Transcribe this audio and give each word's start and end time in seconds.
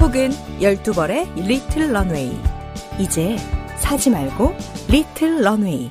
혹은 0.00 0.30
12벌의 0.60 1.34
리틀 1.46 1.92
런웨이. 1.92 2.36
이제 2.98 3.36
사지 3.76 4.10
말고 4.10 4.54
리틀 4.88 5.42
런웨이. 5.42 5.90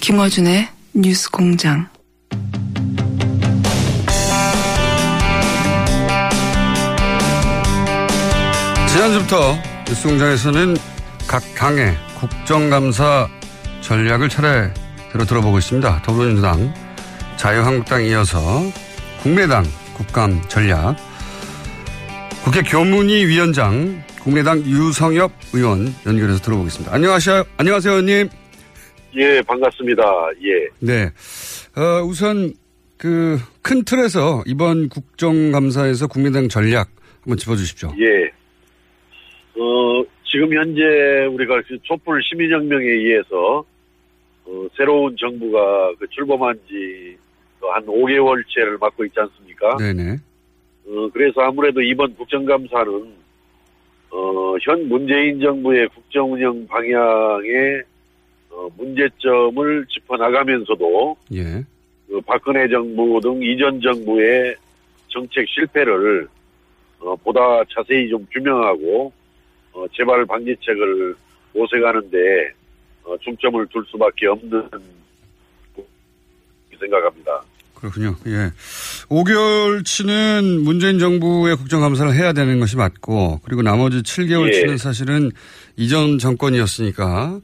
김어준의 0.00 0.68
뉴스 0.94 1.30
공장. 1.30 1.97
지난주부터 9.08 9.54
뉴스공장에서는 9.88 10.76
각 11.26 11.42
당의 11.54 11.94
국정감사 12.18 13.28
전략을 13.80 14.28
차례대로 14.28 15.24
들어보고 15.26 15.56
있습니다. 15.58 16.02
더불어민주당, 16.02 16.74
자유한국당 17.36 18.04
이어서 18.04 18.38
국민의당 19.22 19.64
국감 19.94 20.42
전략, 20.48 20.96
국회 22.44 22.60
교문위 22.62 23.26
위원장, 23.26 24.02
국민의당 24.22 24.60
유성엽 24.60 25.32
의원 25.54 25.94
연결해서 26.04 26.40
들어보겠습니다. 26.40 26.94
안녕하세요. 26.94 27.44
안녕하세요, 27.56 27.92
의원님. 27.92 28.28
예, 29.16 29.42
반갑습니다. 29.42 30.02
예. 30.42 30.68
네. 30.80 31.10
어, 31.76 32.02
우선 32.04 32.52
그 32.98 33.38
큰 33.62 33.84
틀에서 33.84 34.42
이번 34.46 34.88
국정감사에서 34.88 36.06
국민의당 36.06 36.48
전략 36.48 36.88
한번 37.22 37.36
짚어주십시오. 37.36 37.92
예. 38.00 38.37
어, 39.58 40.04
지금 40.24 40.54
현재 40.54 40.82
우리가 41.26 41.62
그 41.62 41.78
촛불 41.82 42.22
시민혁명에 42.22 42.84
의해서 42.84 43.64
어, 44.44 44.66
새로운 44.76 45.16
정부가 45.16 45.94
그 45.98 46.06
출범한 46.08 46.58
지 46.68 47.16
한 47.60 47.84
5개월째를 47.86 48.78
맡고 48.80 49.04
있지 49.06 49.20
않습니까? 49.20 49.76
네네. 49.76 50.18
어, 50.86 51.08
그래서 51.12 51.42
아무래도 51.42 51.80
이번 51.82 52.14
국정감사는 52.14 53.14
어, 54.10 54.56
현 54.62 54.88
문재인 54.88 55.40
정부의 55.40 55.88
국정 55.88 56.32
운영 56.32 56.66
방향의 56.66 57.82
어, 58.50 58.68
문제점을 58.76 59.86
짚어나가면서도 59.86 61.16
예. 61.34 61.62
그 62.08 62.20
박근혜 62.22 62.66
정부 62.68 63.20
등 63.20 63.42
이전 63.42 63.80
정부의 63.80 64.56
정책 65.08 65.46
실패를 65.48 66.26
어, 67.00 67.14
보다 67.16 67.62
자세히 67.64 68.08
좀 68.08 68.26
규명하고 68.32 69.12
어, 69.78 69.86
재발 69.96 70.26
방지책을 70.26 71.14
모색하는데 71.54 72.16
어, 73.04 73.16
중점을 73.18 73.64
둘 73.68 73.84
수밖에 73.86 74.26
없는 74.26 74.68
생각합니다. 76.78 77.42
그렇군요. 77.74 78.16
예. 78.26 78.50
5개월치는 79.08 80.62
문재인 80.62 80.98
정부의 80.98 81.56
국정감사를 81.56 82.12
해야 82.12 82.32
되는 82.32 82.58
것이 82.58 82.76
맞고, 82.76 83.40
그리고 83.44 83.62
나머지 83.62 83.98
7개월치는 83.98 84.72
예. 84.72 84.76
사실은 84.76 85.30
이전 85.76 86.18
정권이었으니까, 86.18 87.40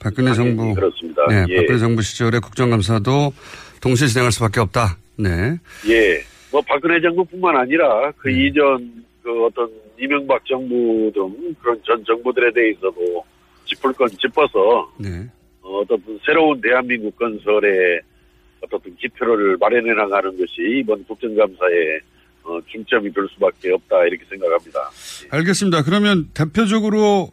박근혜 0.00 0.32
당연히 0.32 0.56
정부. 0.56 0.74
그렇습니다. 0.74 1.22
네, 1.28 1.44
예. 1.48 1.56
박근혜 1.56 1.78
정부 1.78 2.02
시절의 2.02 2.40
국정감사도 2.40 3.32
동시에 3.80 4.08
진행할 4.08 4.32
수 4.32 4.40
밖에 4.40 4.60
없다. 4.60 4.96
네. 5.16 5.56
예. 5.88 6.20
뭐 6.50 6.60
박근혜 6.66 7.00
정부뿐만 7.00 7.56
아니라 7.56 8.10
그 8.18 8.28
네. 8.28 8.46
이전 8.46 9.04
그 9.22 9.46
어떤 9.46 9.70
이명박 10.00 10.44
정부 10.46 11.10
등 11.14 11.54
그런 11.60 11.80
전 11.84 12.02
정부들에 12.04 12.52
대해서도 12.52 13.24
짚을 13.66 13.92
건 13.92 14.08
짚어서 14.08 14.90
네. 14.98 15.28
어, 15.62 15.80
어떤 15.80 16.02
새로운 16.24 16.60
대한민국 16.60 17.16
건설의 17.16 18.00
어떤 18.62 18.80
기표를 18.96 19.56
마련해 19.58 19.92
나가는 19.94 20.30
것이 20.30 20.80
이번 20.80 21.04
국정감사의 21.04 22.00
어, 22.42 22.58
중점이 22.66 23.12
될 23.12 23.26
수밖에 23.34 23.72
없다 23.72 24.04
이렇게 24.06 24.24
생각합니다. 24.28 24.90
알겠습니다. 25.30 25.82
그러면 25.84 26.28
대표적으로 26.34 27.30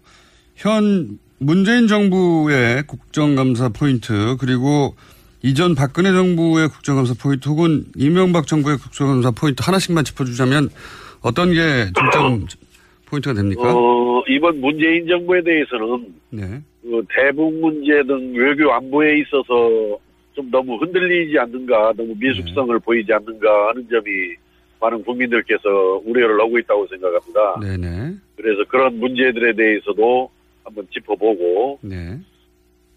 현 0.55 1.19
문재인 1.39 1.88
정부의 1.88 2.84
국정감사 2.88 3.69
포인트, 3.69 4.35
그리고 4.39 4.95
이전 5.44 5.75
박근혜 5.75 6.11
정부의 6.11 6.67
국정감사 6.69 7.13
포인트 7.22 7.47
혹은 7.47 7.85
이명박 7.95 8.47
정부의 8.47 8.78
국정감사 8.78 9.31
포인트 9.31 9.61
하나씩만 9.63 10.03
짚어주자면 10.03 10.69
어떤 11.22 11.51
게 11.51 11.91
중점 11.94 12.45
포인트가 13.05 13.33
됩니까? 13.33 13.73
어, 13.73 14.23
이번 14.28 14.59
문재인 14.59 15.07
정부에 15.07 15.41
대해서는 15.41 16.13
네. 16.29 16.61
그 16.81 17.03
대북 17.09 17.53
문제 17.59 18.03
등 18.03 18.33
외교 18.35 18.72
안보에 18.72 19.19
있어서 19.19 19.97
좀 20.33 20.50
너무 20.51 20.78
흔들리지 20.78 21.38
않는가, 21.39 21.94
너무 21.97 22.13
미숙성을 22.19 22.78
보이지 22.79 23.11
않는가 23.11 23.69
하는 23.69 23.88
점이 23.89 24.11
많은 24.79 25.03
국민들께서 25.03 26.01
우려를 26.05 26.39
하고 26.39 26.59
있다고 26.59 26.88
생각합니다. 26.88 27.59
네네. 27.61 28.13
그래서 28.35 28.63
그런 28.67 28.99
문제들에 28.99 29.53
대해서도 29.53 30.29
한번 30.63 30.88
짚어보고 30.94 31.79
네. 31.81 32.19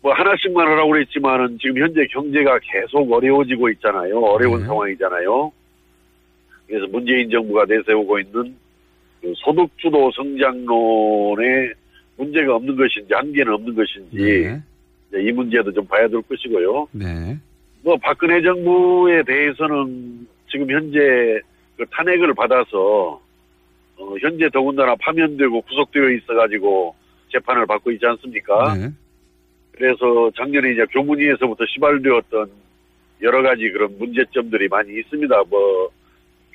뭐 0.02 0.12
하나씩만 0.12 0.66
하라고 0.66 0.91
그랬지만은 0.91 1.58
지금 1.60 1.82
현재 1.82 2.06
경제가 2.10 2.58
계속 2.62 3.10
어려워지고 3.10 3.70
있잖아요. 3.70 4.19
어려운 4.19 4.60
네. 4.60 4.66
상황이잖아요. 4.66 5.52
그래서 6.70 6.86
문재인 6.86 7.28
정부가 7.28 7.64
내세우고 7.64 8.20
있는 8.20 8.54
그 9.20 9.32
소득주도 9.36 10.10
성장론에 10.12 11.72
문제가 12.16 12.54
없는 12.54 12.76
것인지 12.76 13.12
한계는 13.12 13.53
없는 13.54 13.75
것인지 13.75 14.60
네. 15.10 15.22
이 15.22 15.32
문제도 15.32 15.72
좀 15.72 15.84
봐야 15.86 16.06
될 16.06 16.22
것이고요. 16.22 16.88
네. 16.92 17.36
뭐 17.82 17.97
박근혜 17.97 18.41
정부에 18.41 19.25
대해서는 19.25 20.28
지금 20.48 20.70
현재 20.70 21.41
그 21.76 21.84
탄핵을 21.91 22.34
받아서 22.34 23.20
어, 23.97 24.14
현재 24.20 24.48
더군다나 24.50 24.94
파면되고 24.94 25.62
구속되어 25.62 26.10
있어가지고 26.10 26.94
재판을 27.32 27.66
받고 27.66 27.91
있지 27.91 28.06
않습니까? 28.06 28.75
네. 28.76 28.91
그래서 29.72 30.31
작년에 30.37 30.72
이제 30.72 30.84
교문위에서부터 30.92 31.64
시발되었던 31.66 32.50
여러 33.22 33.42
가지 33.42 33.69
그런 33.70 33.98
문제점들이 33.98 34.69
많이 34.69 35.00
있습니다. 35.00 35.42
뭐 35.48 35.91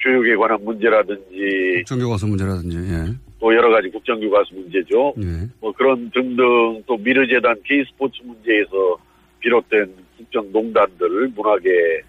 교육에 0.01 0.35
관한 0.35 0.63
문제라든지 0.63 1.77
국정교과서 1.77 2.27
문제라든지, 2.27 2.77
예. 2.77 3.13
또 3.39 3.53
여러 3.53 3.69
가지 3.69 3.89
국정교과서 3.89 4.55
문제죠. 4.55 5.13
네. 5.17 5.47
뭐 5.59 5.71
그런 5.71 6.09
등등 6.11 6.83
또 6.85 6.97
미르재단 6.97 7.55
K스포츠 7.63 8.21
문제에서 8.23 8.97
비롯된 9.39 9.93
국정농단들 10.17 11.31
문화계 11.35 12.01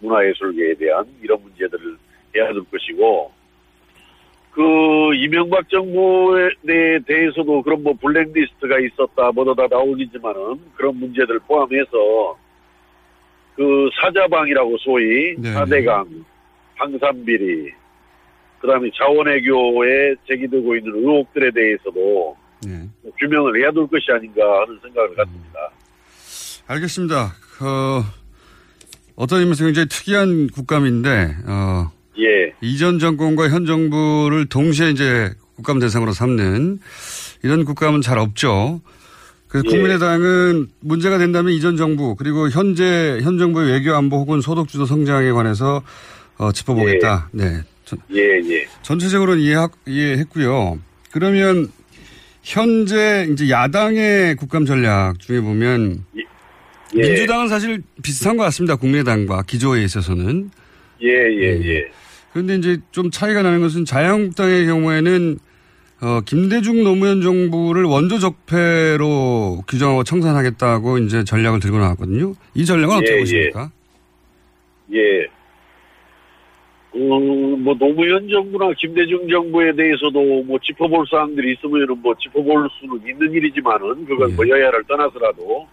문화예술계에 0.00 0.74
대한 0.74 1.06
이런 1.22 1.42
문제들을 1.42 1.96
해야 2.36 2.52
될 2.52 2.62
것이고 2.70 3.32
그 4.50 5.14
이명박 5.16 5.68
정부에 5.68 6.50
대해서도 7.06 7.62
그런 7.62 7.82
뭐 7.82 7.92
블랙리스트가 8.00 8.78
있었다 8.78 9.32
뭐다 9.32 9.54
다 9.54 9.66
나오겠지만은 9.68 10.60
그런 10.76 10.96
문제들 10.98 11.40
포함해서 11.40 12.36
그 13.56 13.88
사자방이라고 14.00 14.76
소위 14.78 15.34
네. 15.38 15.52
사대강 15.52 16.24
방산비리 16.76 17.72
그 18.60 18.66
다음에 18.66 18.88
자원외교에 18.96 20.14
제기되고 20.26 20.76
있는 20.76 20.94
의혹들에 20.94 21.50
대해서도 21.50 22.36
네. 22.66 22.88
규명을 23.18 23.60
해야 23.60 23.70
될 23.70 23.86
것이 23.86 24.06
아닌가 24.10 24.42
하는 24.62 24.78
생각을 24.82 25.14
갖습니다. 25.14 25.70
알겠습니다. 26.66 27.34
그, 27.58 28.02
어떤 29.16 29.40
의미에서 29.40 29.66
굉장히 29.66 29.88
특이한 29.88 30.48
국감인데, 30.48 31.36
어, 31.46 31.92
예, 32.18 32.54
이전 32.62 32.98
정권과 32.98 33.50
현 33.50 33.66
정부를 33.66 34.46
동시에 34.46 34.90
이제 34.90 35.30
국감 35.56 35.78
대상으로 35.78 36.12
삼는 36.12 36.78
이런 37.42 37.64
국감은 37.64 38.00
잘 38.00 38.18
없죠. 38.18 38.80
그래서 39.48 39.66
예. 39.66 39.70
국민의당은 39.70 40.68
문제가 40.80 41.18
된다면 41.18 41.52
이전 41.52 41.76
정부 41.76 42.16
그리고 42.16 42.48
현재 42.48 43.20
현 43.22 43.38
정부의 43.38 43.70
외교 43.70 43.94
안보 43.94 44.16
혹은 44.16 44.40
소득 44.40 44.68
주도 44.68 44.84
성장에 44.84 45.30
관해서 45.30 45.82
어, 46.38 46.52
짚어보겠다. 46.52 47.28
네. 47.32 47.60
전, 47.84 47.98
예, 48.14 48.20
예. 48.20 48.66
전체적으로는 48.82 49.42
이해, 49.42 49.56
이해했고요. 49.86 50.78
그러면 51.12 51.70
현재 52.42 53.26
이제 53.32 53.48
야당의 53.50 54.36
국감 54.36 54.64
전략 54.66 55.18
중에 55.18 55.40
보면 55.40 56.04
예. 56.96 57.00
민주당은 57.00 57.48
사실 57.48 57.82
비슷한 58.02 58.36
것 58.36 58.44
같습니다. 58.44 58.76
국민의당과 58.76 59.42
기조에 59.42 59.82
있어서는. 59.84 60.50
예, 61.02 61.08
예, 61.08 61.60
예. 61.60 61.68
예. 61.68 61.84
그런데 62.32 62.56
이제 62.56 62.78
좀 62.90 63.10
차이가 63.10 63.42
나는 63.42 63.60
것은 63.60 63.84
자유한국당의 63.84 64.66
경우에는 64.66 65.38
어, 66.00 66.20
김대중 66.24 66.82
노무현 66.84 67.22
정부를 67.22 67.84
원조 67.84 68.18
적폐로 68.18 69.62
규정하고 69.66 70.04
청산하겠다고 70.04 70.98
이제 70.98 71.24
전략을 71.24 71.60
들고 71.60 71.78
나왔거든요. 71.78 72.34
이 72.54 72.64
전략은 72.66 72.96
어떻게 72.96 73.14
예, 73.14 73.18
보십니까? 73.20 73.70
예. 74.92 75.26
어, 77.10 77.56
뭐, 77.56 77.74
노무현 77.74 78.28
정부나 78.28 78.72
김대중 78.78 79.28
정부에 79.28 79.72
대해서도 79.72 80.42
뭐 80.44 80.58
짚어볼 80.62 81.06
사항들이 81.10 81.52
있으면은 81.54 82.00
뭐 82.00 82.14
짚어볼 82.14 82.68
수는 82.78 83.06
있는 83.06 83.32
일이지만은 83.32 84.04
그건 84.04 84.30
예. 84.30 84.34
뭐 84.34 84.48
여야를 84.48 84.84
떠나서라도 84.84 85.66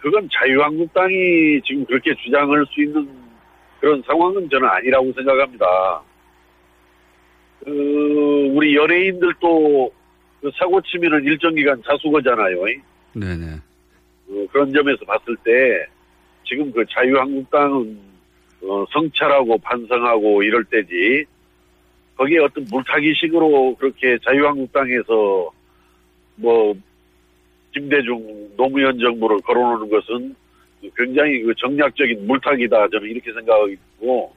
그건 0.00 0.28
자유한국당이 0.32 1.60
지금 1.64 1.84
그렇게 1.86 2.14
주장할 2.14 2.64
수 2.70 2.82
있는 2.82 3.08
그런 3.80 4.02
상황은 4.06 4.48
저는 4.48 4.68
아니라고 4.68 5.12
생각합니다. 5.12 6.02
그, 7.64 8.50
우리 8.52 8.76
연예인들도 8.76 9.92
그 10.40 10.50
사고 10.56 10.80
치면은 10.82 11.24
일정 11.24 11.54
기간 11.54 11.82
자수거잖아요. 11.84 12.64
네네. 13.14 13.56
어, 14.28 14.46
그런 14.52 14.72
점에서 14.72 15.04
봤을 15.04 15.36
때 15.44 15.86
지금 16.44 16.70
그 16.72 16.84
자유한국당은 16.90 18.15
어, 18.68 18.84
성찰하고 18.92 19.58
반성하고 19.58 20.42
이럴 20.42 20.64
때지 20.64 21.24
거기에 22.16 22.38
어떤 22.38 22.64
물타기식으로 22.70 23.76
그렇게 23.76 24.18
자유한국당에서 24.24 25.50
뭐 26.36 26.74
김대중 27.72 28.50
노무현 28.56 28.98
정부를 28.98 29.38
걸어놓는 29.42 29.90
것은 29.90 30.34
굉장히 30.96 31.42
그 31.42 31.54
정략적인 31.56 32.26
물타기다 32.26 32.88
저는 32.88 33.08
이렇게 33.08 33.32
생각하고 33.32 34.34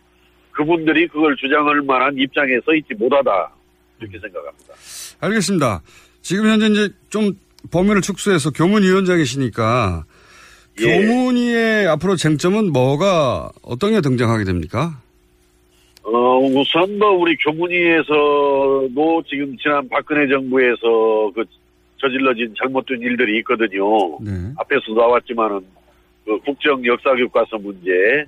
그분들이 0.51 1.07
그걸 1.07 1.35
주장할 1.37 1.81
만한 1.83 2.17
입장에 2.17 2.59
서 2.65 2.73
있지 2.73 2.93
못하다 2.95 3.51
이렇게 4.01 4.19
생각합니다. 4.19 4.73
알겠습니다. 5.21 5.81
지금 6.21 6.47
현재 6.47 6.67
이제 6.67 6.89
좀 7.09 7.31
범위를 7.71 8.01
축소해서 8.01 8.51
교문위원장이시니까 8.51 10.05
예. 10.05 10.08
교문위의 10.79 11.87
앞으로 11.87 12.15
쟁점은 12.15 12.71
뭐가 12.71 13.51
어떤 13.61 13.91
게 13.91 14.01
등장하게 14.01 14.45
됩니까? 14.45 14.99
어, 16.03 16.39
우선 16.39 16.97
뭐 16.97 17.11
우리 17.11 17.35
교문위에서도 17.37 19.23
지금 19.27 19.55
지난 19.57 19.87
박근혜 19.89 20.27
정부에서 20.27 21.31
그 21.35 21.43
저질러진 21.97 22.55
잘못된 22.57 22.99
일들이 23.01 23.37
있거든요. 23.39 24.17
네. 24.21 24.31
앞에서 24.57 24.93
나왔지만은 24.93 25.59
그 26.25 26.39
국정 26.39 26.83
역사 26.85 27.13
교과서 27.13 27.57
문제, 27.57 27.91
예. 27.91 28.25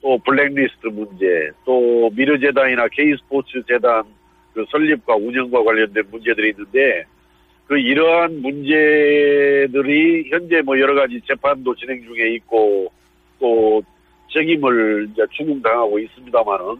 또 0.00 0.18
블랙리스트 0.18 0.86
문제, 0.86 1.50
또 1.64 2.10
미르재단이나 2.14 2.88
K스포츠 2.88 3.62
재단 3.68 4.02
그 4.54 4.64
설립과 4.70 5.14
운영과 5.16 5.62
관련된 5.62 6.04
문제들이 6.10 6.50
있는데 6.50 7.04
그 7.70 7.78
이러한 7.78 8.42
문제들이 8.42 10.28
현재 10.28 10.60
뭐 10.62 10.76
여러 10.80 10.92
가지 10.92 11.20
재판도 11.24 11.72
진행 11.76 12.02
중에 12.02 12.34
있고 12.34 12.90
또 13.38 13.80
책임을 14.32 15.10
이제 15.12 15.22
추궁당하고 15.30 16.00
있습니다만은 16.00 16.78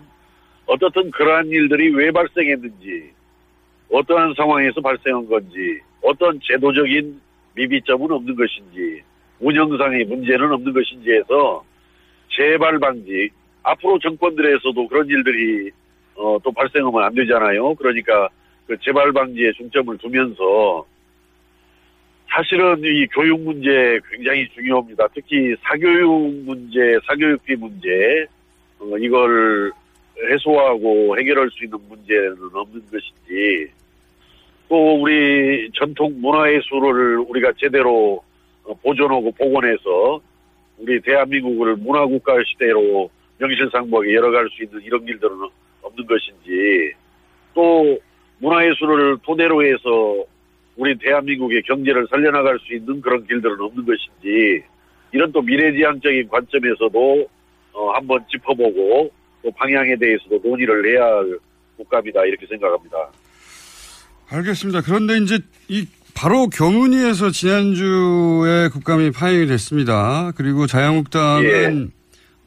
어떻든 0.66 1.12
그러한 1.12 1.46
일들이 1.46 1.94
왜 1.94 2.10
발생했는지 2.10 3.08
어떠한 3.92 4.34
상황에서 4.36 4.80
발생한 4.80 5.28
건지 5.28 5.78
어떤 6.02 6.40
제도적인 6.42 7.20
미비점은 7.54 8.10
없는 8.10 8.34
것인지 8.34 9.02
운영상의 9.38 10.06
문제는 10.06 10.50
없는 10.50 10.72
것인지 10.72 11.12
해서 11.12 11.64
재발 12.36 12.80
방지 12.80 13.30
앞으로 13.62 13.96
정권들에서도 14.00 14.88
그런 14.88 15.06
일들이 15.06 15.70
어, 16.16 16.36
또 16.42 16.50
발생하면 16.50 17.04
안 17.04 17.14
되잖아요. 17.14 17.76
그러니까 17.76 18.28
그 18.70 18.78
재발 18.82 19.10
방지에 19.10 19.50
중점을 19.54 19.98
두면서 19.98 20.86
사실은 22.28 22.80
이 22.84 23.04
교육 23.08 23.40
문제 23.40 23.98
굉장히 24.08 24.48
중요합니다. 24.50 25.08
특히 25.12 25.56
사교육 25.60 26.44
문제, 26.44 26.96
사교육비 27.04 27.56
문제 27.56 28.26
어, 28.78 28.96
이걸 28.96 29.72
해소하고 30.30 31.18
해결할 31.18 31.50
수 31.50 31.64
있는 31.64 31.80
문제는 31.88 32.36
없는 32.54 32.80
것인지 32.92 33.72
또 34.68 35.02
우리 35.02 35.68
전통 35.74 36.20
문화예술을 36.20 37.18
우리가 37.18 37.52
제대로 37.58 38.22
어, 38.62 38.74
보존하고 38.74 39.32
복원해서 39.32 40.20
우리 40.78 41.00
대한민국을 41.00 41.74
문화국가 41.74 42.34
시대로 42.46 43.10
명실상부하게 43.38 44.14
열어갈 44.14 44.48
수 44.50 44.62
있는 44.62 44.80
이런 44.82 45.04
일들은 45.08 45.32
없는 45.82 46.06
것인지 46.06 46.92
또 47.52 47.98
문화예술을 48.40 49.18
토대로 49.22 49.64
해서 49.64 50.24
우리 50.76 50.96
대한민국의 50.98 51.62
경제를 51.62 52.06
살려나갈 52.10 52.58
수 52.60 52.74
있는 52.74 53.00
그런 53.00 53.26
길들은 53.26 53.60
없는 53.60 53.84
것인지 53.84 54.64
이런 55.12 55.30
또 55.32 55.42
미래지향적인 55.42 56.28
관점에서도 56.28 57.28
어, 57.72 57.90
한번 57.92 58.24
짚어보고 58.30 59.10
또 59.42 59.50
방향에 59.52 59.96
대해서도 59.96 60.40
논의를 60.42 60.90
해야 60.90 61.04
할 61.04 61.38
국감이다 61.76 62.24
이렇게 62.24 62.46
생각합니다. 62.46 62.96
알겠습니다. 64.28 64.82
그런데 64.82 65.18
이제 65.18 65.38
이 65.68 65.86
바로 66.14 66.48
교문위에서 66.48 67.30
지난주에 67.30 68.68
국감이 68.72 69.10
파행이 69.10 69.46
됐습니다. 69.46 70.32
그리고 70.36 70.66
자유한국당은 70.66 71.90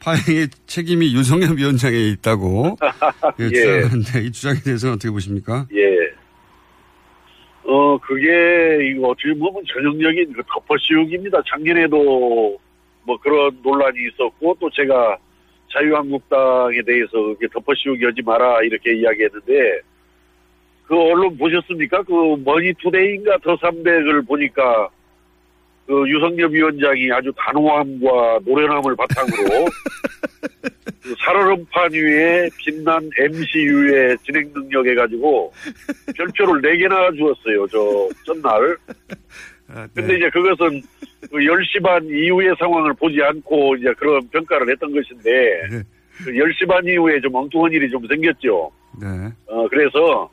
파행의 0.04 0.48
책임이 0.66 1.14
유성엽 1.14 1.56
위원장에 1.56 1.96
있다고 1.96 2.76
예, 3.40 3.44
예. 3.44 3.48
주장하는데 3.48 4.20
이 4.20 4.32
주장에 4.32 4.60
대해서는 4.60 4.96
어떻게 4.96 5.10
보십니까? 5.10 5.66
예. 5.74 5.94
어, 7.66 7.96
그게, 7.98 8.90
이거 8.90 9.08
어떻게 9.08 9.32
보면 9.32 9.62
전형적인 9.72 10.34
그 10.34 10.42
덮어씌우기입니다. 10.52 11.40
작년에도 11.48 12.58
뭐 13.04 13.16
그런 13.22 13.58
논란이 13.62 13.96
있었고, 14.08 14.56
또 14.60 14.68
제가 14.70 15.16
자유한국당에 15.72 16.82
대해서 16.82 17.12
그렇게 17.12 17.48
덮어씌우기 17.48 18.04
하지 18.04 18.20
마라, 18.22 18.62
이렇게 18.62 18.94
이야기했는데, 18.94 19.80
그 20.86 20.94
언론 20.94 21.38
보셨습니까? 21.38 22.02
그 22.02 22.36
머니투데이인가 22.44 23.38
더 23.38 23.56
300을 23.56 24.28
보니까, 24.28 24.90
그 25.86 26.08
유성엽 26.08 26.50
위원장이 26.52 27.12
아주 27.12 27.32
단호함과 27.36 28.40
노련함을 28.44 28.96
바탕으로, 28.96 29.66
그 31.02 31.14
살얼음판 31.18 31.92
위에 31.92 32.48
빛난 32.58 33.10
MCU의 33.18 34.16
진행 34.24 34.50
능력 34.54 34.86
해가지고 34.86 35.52
별표를 36.16 36.62
4개나 36.62 37.16
주었어요, 37.16 37.66
저, 37.66 38.08
전날. 38.24 38.76
아, 39.68 39.86
근데 39.94 40.16
이제 40.16 40.30
그것은 40.30 40.82
그 41.30 41.36
10시 41.36 41.82
반 41.82 42.02
이후의 42.04 42.54
상황을 42.58 42.94
보지 42.94 43.22
않고 43.22 43.76
이제 43.76 43.92
그런 43.98 44.26
평가를 44.28 44.70
했던 44.70 44.92
것인데, 44.92 45.30
네. 45.70 45.82
그 46.24 46.30
10시 46.30 46.66
반 46.66 46.84
이후에 46.86 47.20
좀 47.20 47.34
엉뚱한 47.34 47.72
일이 47.72 47.90
좀 47.90 48.06
생겼죠. 48.06 48.70
네. 49.00 49.06
어, 49.46 49.68
그래서 49.68 50.30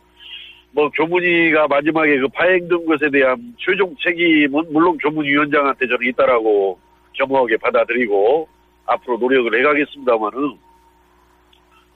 뭐 0.73 0.89
교문위가 0.89 1.67
마지막에 1.67 2.17
그 2.17 2.27
파행된 2.29 2.85
것에 2.85 3.09
대한 3.09 3.53
최종 3.57 3.93
책임은 4.01 4.71
물론 4.71 4.97
교문위원장한테 4.97 5.87
저는 5.87 6.07
있다라고 6.09 6.79
겸허하게 7.13 7.57
받아들이고 7.57 8.47
앞으로 8.85 9.17
노력을 9.17 9.57
해가겠습니다만은 9.59 10.57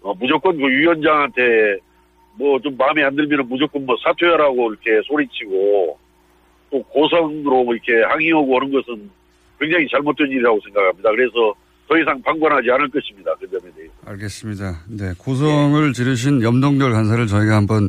어, 0.03 0.13
무조건 0.19 0.57
그 0.57 0.67
위원장한테 0.67 1.77
뭐 2.37 2.59
좀 2.59 2.75
마음에 2.77 3.03
안 3.03 3.15
들면은 3.15 3.47
무조건 3.47 3.85
뭐 3.85 3.95
사퇴하라고 4.03 4.73
이렇게 4.73 5.01
소리치고 5.07 5.97
또 6.69 6.83
고성으로 6.83 7.73
이렇게 7.73 8.03
항의하고 8.09 8.55
하는 8.59 8.71
것은 8.73 9.09
굉장히 9.59 9.87
잘못된 9.89 10.27
일이라고 10.27 10.59
생각합니다. 10.65 11.09
그래서 11.11 11.53
더 11.87 11.97
이상 11.97 12.21
방관하지 12.23 12.69
않을 12.71 12.89
것입니다. 12.89 13.33
그 13.39 13.47
점에 13.49 13.71
대해서. 13.73 13.93
알겠습니다. 14.05 14.83
네. 14.89 15.13
고성을 15.17 15.93
지르신 15.93 16.41
염동열 16.41 16.91
간사를 16.91 17.25
저희가 17.27 17.55
한번 17.55 17.87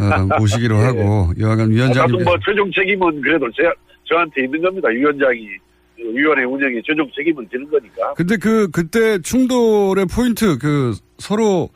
어, 0.00 0.38
모시기로 0.38 0.76
예. 0.76 0.80
하고 0.80 1.32
여하간 1.38 1.70
위원장님 1.70 2.24
뭐 2.24 2.36
최종 2.44 2.70
책임은 2.72 3.20
그래도 3.20 3.50
제, 3.52 3.62
저한테 4.04 4.44
있는 4.44 4.62
겁니다. 4.62 4.88
위원장이 4.88 5.48
그 5.96 6.02
위원회 6.14 6.44
운영에 6.44 6.80
최종 6.84 7.08
책임을 7.14 7.46
지는 7.50 7.68
거니까. 7.70 8.14
근데 8.14 8.36
그 8.36 8.68
그때 8.70 9.18
충돌의 9.18 10.06
포인트 10.06 10.58
그 10.58 10.94
서로 11.18 11.70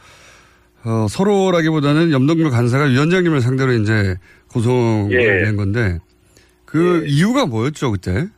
어, 0.85 1.07
서로라기보다는 1.09 2.13
염동열 2.13 2.51
간사가 2.51 2.85
위원장님을 2.85 3.41
상대로 3.41 3.73
이제 3.73 4.17
고성을 4.53 5.13
예. 5.13 5.43
낸 5.43 5.57
건데 5.57 5.99
그 6.65 7.03
예. 7.05 7.09
이유가 7.09 7.47
뭐였죠 7.47 7.93
그때? 7.93 8.29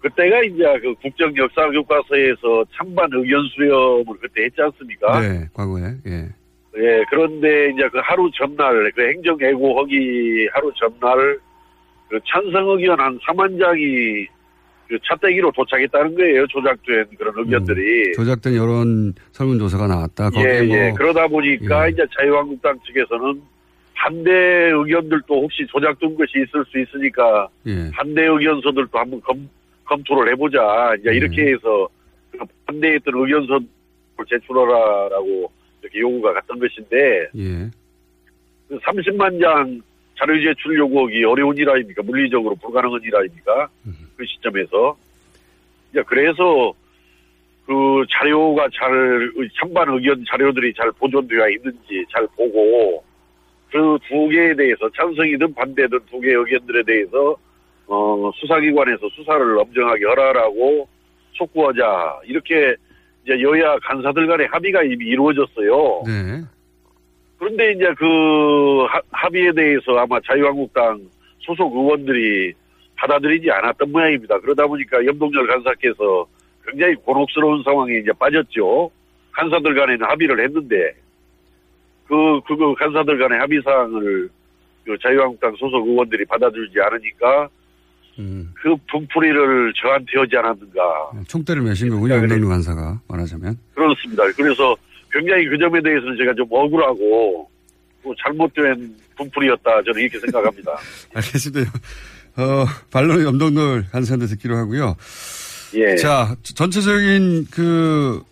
그때가 0.00 0.42
이제 0.42 0.64
그 0.82 0.94
국정 1.00 1.34
역사 1.36 1.66
교과서에서 1.70 2.64
찬반 2.76 3.08
의견 3.12 3.42
수렴을 3.54 4.04
그때 4.20 4.44
했지 4.44 4.60
않습니까? 4.60 5.20
네, 5.20 5.48
과거에 5.54 5.94
예. 6.06 6.28
예, 6.76 7.04
그런데 7.08 7.70
이제 7.70 7.88
그 7.88 7.98
하루 8.02 8.30
전날, 8.32 8.90
그 8.94 9.08
행정애고허기 9.08 10.48
하루 10.52 10.72
전날, 10.74 11.38
그 12.08 12.18
찬성 12.26 12.68
의견 12.70 12.98
한 12.98 13.18
4만 13.20 13.58
장이 13.60 14.26
그 14.88 14.98
차떼기로 15.06 15.52
도착했다는 15.52 16.14
거예요. 16.14 16.46
조작된 16.48 17.06
그런 17.16 17.34
의견들이. 17.36 18.12
조작된 18.14 18.56
여론 18.56 19.14
설문조사가 19.32 19.86
나왔다. 19.86 20.30
거기에 20.30 20.58
예, 20.58 20.62
뭐 20.62 20.76
예. 20.76 20.92
그러다 20.96 21.26
보니까 21.28 21.86
예. 21.86 21.90
이제 21.90 22.04
자유한국당 22.18 22.78
측에서는 22.86 23.40
반대 23.94 24.30
의견들도 24.72 25.26
혹시 25.28 25.66
조작된 25.68 26.14
것이 26.16 26.32
있을 26.36 26.64
수 26.66 26.78
있으니까 26.78 27.48
예. 27.66 27.90
반대 27.92 28.26
의견서들도 28.26 28.98
한번 28.98 29.20
검, 29.22 29.48
검토를 29.84 30.32
해보자. 30.32 30.94
이제 30.98 31.10
예. 31.10 31.16
이렇게 31.16 31.52
해서 31.52 31.88
그 32.32 32.38
반대했던 32.66 33.14
의견서를 33.14 33.66
제출하라라고 34.28 35.50
이렇게 35.84 36.00
요구가 36.00 36.32
갔던 36.32 36.58
것인데 36.58 37.28
예. 37.36 37.70
그 38.68 38.78
30만 38.78 39.40
장 39.40 39.80
자료 40.18 40.40
제출 40.42 40.78
요구하기 40.78 41.24
어려운 41.24 41.56
일 41.56 41.68
아닙니까? 41.68 42.02
물리적으로 42.02 42.54
불가능한 42.56 43.00
일 43.02 43.14
아닙니까? 43.16 43.68
그 44.16 44.24
시점에서. 44.24 44.96
이제 45.90 46.02
그래서 46.06 46.72
그 47.66 48.04
자료가 48.10 48.68
잘, 48.72 49.30
찬반 49.58 49.88
의견 49.90 50.24
자료들이 50.28 50.72
잘 50.74 50.90
보존되어 50.92 51.48
있는지 51.50 52.04
잘 52.12 52.26
보고 52.36 53.02
그 53.70 53.98
두 54.08 54.28
개에 54.28 54.54
대해서 54.54 54.88
찬성이든 54.96 55.52
반대든 55.54 55.98
두 56.08 56.20
개의 56.20 56.36
의견들에 56.36 56.84
대해서 56.84 57.36
어, 57.88 58.30
수사기관에서 58.36 59.08
수사를 59.10 59.58
엄정하게 59.58 60.06
하라라고 60.06 60.88
촉구하자. 61.32 62.20
이렇게 62.24 62.76
이제 63.24 63.40
여야 63.40 63.78
간사들 63.78 64.26
간의 64.26 64.46
합의가 64.48 64.82
이미 64.82 65.06
이루어졌어요. 65.06 66.02
네. 66.06 66.42
그런데 67.38 67.72
이제 67.72 67.92
그 67.98 68.84
하- 68.84 69.00
합의에 69.10 69.52
대해서 69.52 69.96
아마 69.98 70.20
자유한국당 70.20 71.00
소속 71.40 71.74
의원들이 71.74 72.52
받아들이지 72.96 73.50
않았던 73.50 73.90
모양입니다. 73.90 74.38
그러다 74.40 74.66
보니까 74.66 75.04
염동열 75.04 75.46
간사께서 75.46 76.26
굉장히 76.66 76.94
곤혹스러운 76.96 77.62
상황에 77.64 77.94
이제 77.96 78.12
빠졌죠. 78.18 78.90
간사들 79.32 79.74
간에는 79.74 80.06
합의를 80.06 80.44
했는데 80.44 80.92
그 82.06 82.40
그거 82.46 82.74
간사들 82.74 83.18
간의 83.18 83.38
합의 83.38 83.60
사항을 83.64 84.28
그 84.84 84.96
자유한국당 85.02 85.56
소속 85.56 85.86
의원들이 85.86 86.24
받아들이지 86.26 86.78
않으니까 86.80 87.48
음. 88.18 88.52
그 88.54 88.74
분풀이를 88.90 89.72
저한테 89.80 90.18
하지 90.18 90.36
않았는가 90.36 90.82
총대를 91.28 91.62
매신 91.62 91.88
거군요. 91.90 92.20
그래. 92.20 92.22
윤석열 92.22 92.48
간사가 92.48 93.00
말하자면. 93.08 93.58
그렇습니다. 93.74 94.22
그래서 94.36 94.76
굉장히 95.10 95.46
그 95.46 95.58
점에 95.58 95.80
대해서는 95.82 96.16
제가 96.16 96.34
좀 96.34 96.46
억울하고 96.50 97.48
또 98.02 98.14
잘못된 98.22 98.94
분풀이였다 99.16 99.82
저는 99.82 100.00
이렇게 100.00 100.18
생각합니다. 100.18 100.76
알겠습니다. 101.14 101.72
어, 102.36 102.66
반론은 102.90 103.24
염동열 103.24 103.86
간사한테 103.90 104.26
듣기로 104.26 104.56
하고요. 104.56 104.96
예. 105.74 105.96
자, 105.96 106.36
전체적인 106.42 107.46
그, 107.50 108.22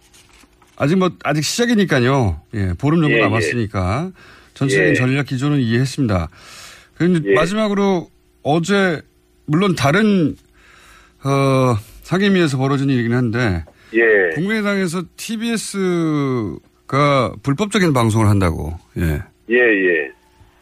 아직 0.77 0.97
뭐, 0.97 1.11
아직 1.25 1.43
시작이니까요. 1.43 2.41
예, 2.55 2.73
보름 2.79 3.01
정도 3.01 3.15
예, 3.15 3.19
예. 3.19 3.23
남았으니까. 3.23 4.13
전체적인 4.55 4.91
예. 4.91 4.95
전략 4.95 5.27
기조는 5.27 5.61
이해했습니다. 5.61 6.29
그런데 6.97 7.31
예. 7.31 7.35
마지막으로 7.35 8.11
어제, 8.43 9.03
물론 9.47 9.75
다른, 9.75 10.37
어, 11.25 11.77
상임위에서 12.03 12.59
벌어진 12.59 12.91
일이긴 12.91 13.13
한데, 13.15 13.65
예. 13.95 14.35
국민의당에서 14.35 15.03
TBS가 15.17 16.59
불법적인 17.43 17.93
방송을 17.93 18.29
한다고, 18.29 18.73
예. 18.99 19.21
예, 19.51 19.57
예. 19.57 20.11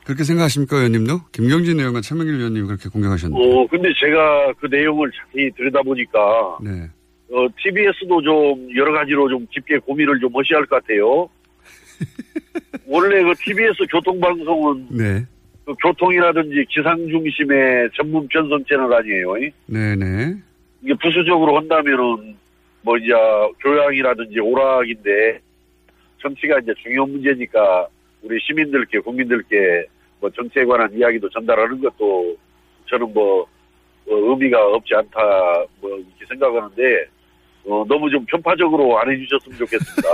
그렇게 0.04 0.24
생각하십니까, 0.24 0.76
의원님도? 0.76 1.20
김경진 1.32 1.78
의원과 1.78 2.00
최명길 2.00 2.34
의원님이 2.34 2.66
그렇게 2.66 2.88
공격하셨는데. 2.88 3.44
어, 3.44 3.66
근데 3.68 3.88
제가 4.00 4.52
그 4.58 4.66
내용을 4.66 5.10
자세히 5.12 5.50
들여다보니까, 5.56 6.58
네. 6.62 6.88
어, 7.32 7.46
TBS도 7.62 8.22
좀 8.22 8.68
여러 8.76 8.92
가지로 8.92 9.28
좀 9.28 9.46
깊게 9.52 9.78
고민을 9.78 10.18
좀 10.18 10.30
하셔야 10.34 10.58
할 10.58 10.66
것 10.66 10.82
같아요. 10.82 11.28
원래 12.86 13.22
그 13.22 13.32
TBS 13.38 13.84
교통방송은 13.90 14.86
네. 14.90 15.26
그 15.70 15.74
교통이라든지 15.80 16.64
기상 16.68 16.96
중심의 17.08 17.90
전문 17.94 18.26
편성 18.26 18.64
채널 18.64 18.92
아니에요. 18.92 19.34
네네. 19.66 20.34
이게 20.82 20.94
부수적으로 20.94 21.56
한다면은 21.56 22.36
뭐 22.82 22.96
이제 22.96 23.12
교양이라든지 23.60 24.40
오락인데 24.40 25.38
정치가 26.20 26.58
이제 26.58 26.72
중요한 26.82 27.12
문제니까 27.12 27.86
우리 28.22 28.40
시민들께 28.40 28.98
국민들께 28.98 29.86
뭐 30.20 30.28
정치에 30.30 30.64
관한 30.64 30.92
이야기도 30.92 31.28
전달하는 31.28 31.80
것도 31.80 32.36
저는 32.86 33.12
뭐, 33.14 33.46
뭐 34.06 34.30
의미가 34.30 34.66
없지 34.74 34.94
않다 34.96 35.20
뭐 35.80 35.90
이렇게 35.90 36.26
생각하는데 36.28 37.06
어, 37.66 37.84
너무 37.86 38.10
좀 38.10 38.24
편파적으로 38.26 38.98
안 38.98 39.10
해주셨으면 39.12 39.58
좋겠습니다. 39.58 40.08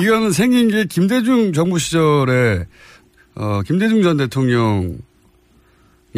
이거는 0.00 0.30
생긴 0.30 0.68
게 0.68 0.84
김대중 0.88 1.52
정부 1.52 1.78
시절에 1.78 2.64
어, 3.36 3.62
김대중 3.62 4.02
전 4.02 4.16
대통령이 4.16 4.96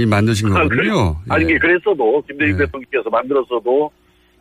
만드신 0.09 0.49
거거든요. 0.51 1.17
아니 1.29 1.45
예. 1.45 1.49
이게 1.49 1.59
그랬어도 1.59 2.23
김대중 2.23 2.57
네. 2.57 2.65
대통령께서 2.65 3.11
만들었어도 3.11 3.91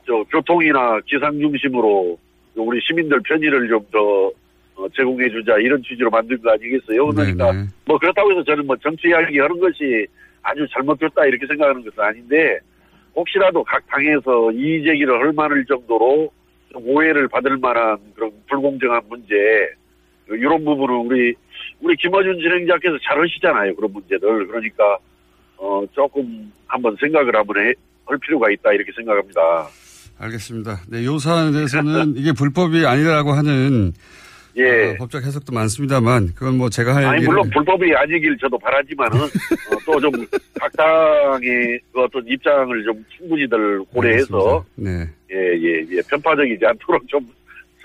저 0.06 0.24
교통이나 0.32 1.00
기상 1.06 1.40
중심으로 1.40 2.18
우리 2.56 2.80
시민들 2.82 3.20
편의를 3.22 3.68
좀 3.68 3.86
더 3.92 4.88
제공해 4.96 5.28
주자 5.30 5.58
이런 5.58 5.82
취지로 5.82 6.10
만든 6.12 6.40
거 6.42 6.52
아니겠어요? 6.52 7.08
그러니까 7.08 7.52
네네. 7.52 7.66
뭐 7.86 7.98
그렇다고 7.98 8.32
해서 8.32 8.44
저는 8.44 8.68
뭐 8.68 8.76
정치 8.78 9.08
이야기 9.08 9.40
하는 9.40 9.60
것이 9.60 10.06
아주 10.44 10.68
잘못됐다 10.72 11.26
이렇게 11.26 11.48
생각하는 11.48 11.84
것은 11.84 12.00
아닌데 12.00 12.60
혹시라도 13.16 13.64
각 13.64 13.86
당에서 13.88 14.52
이의 14.52 14.84
제기를 14.84 15.20
할 15.20 15.34
만할 15.34 15.66
정도로 15.66 16.32
좀 16.72 16.88
오해를 16.88 17.28
받을 17.28 17.58
만한 17.58 17.98
그런 18.14 18.32
불공정한 18.48 19.02
문제 19.10 19.36
이런 20.30 20.64
부분은 20.64 20.96
우리 21.08 21.34
우리 21.82 21.96
김어준 21.96 22.40
진행자께서 22.40 22.98
잘 23.04 23.22
하시잖아요 23.22 23.76
그런 23.76 23.92
문제들 23.94 24.48
그러니까 24.48 24.98
어 25.58 25.84
조금 25.94 26.52
한번 26.68 26.96
생각을 27.00 27.36
한번 27.36 27.58
해, 27.58 27.74
할 28.06 28.18
필요가 28.20 28.50
있다 28.52 28.74
이렇게 28.74 28.92
생각합니다. 28.96 29.68
알겠습니다. 30.20 30.82
네, 30.90 31.06
요 31.06 31.18
사안에 31.18 31.52
대해서는 31.52 32.16
이게 32.16 32.32
불법이 32.32 32.86
아니라고 32.86 33.34
하는 33.34 33.94
예. 34.58 34.92
어, 34.92 34.96
법적 34.98 35.24
해석도 35.24 35.54
많습니다만 35.54 36.34
그건 36.34 36.58
뭐 36.58 36.70
제가 36.70 36.96
할 36.96 37.06
아니 37.06 37.16
얘기는 37.18 37.30
물론 37.30 37.50
불법이 37.52 37.94
아니길 37.96 38.38
저도 38.40 38.58
바라지만은 38.58 39.20
어, 39.22 39.78
또좀 39.86 40.12
각 40.60 40.72
당의 40.76 41.80
그 41.94 42.02
어떤 42.02 42.28
입장을 42.28 42.84
좀 42.84 43.06
충분히들 43.16 43.84
고려해서 43.86 44.66
네. 44.76 45.08
예예 45.32 45.86
예, 45.92 46.02
편파적이지 46.10 46.66
않도록 46.66 47.08
좀 47.08 47.22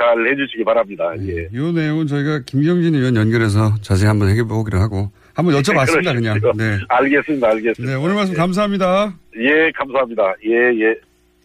잘 0.02 0.26
해주시기 0.32 0.64
바랍니다. 0.64 1.04
예. 1.20 1.46
이 1.52 1.72
내용은 1.72 2.08
저희가 2.08 2.40
김경진 2.44 2.94
의원 2.96 3.14
연결해서 3.14 3.76
자세히 3.82 4.08
한번 4.08 4.30
해보기로 4.30 4.80
하고 4.80 5.10
한번 5.34 5.54
여쭤봤습니다. 5.62 6.12
그냥. 6.14 6.40
그러십시오. 6.40 6.52
네. 6.56 6.78
알겠습니다. 6.88 7.48
알겠습니다. 7.48 7.94
네, 7.96 8.02
오늘 8.02 8.16
말씀 8.16 8.34
예. 8.34 8.36
감사합니다. 8.36 9.14
예, 9.36 9.70
감사합니다. 9.76 10.22
예, 10.44 10.50
예. 10.80 10.94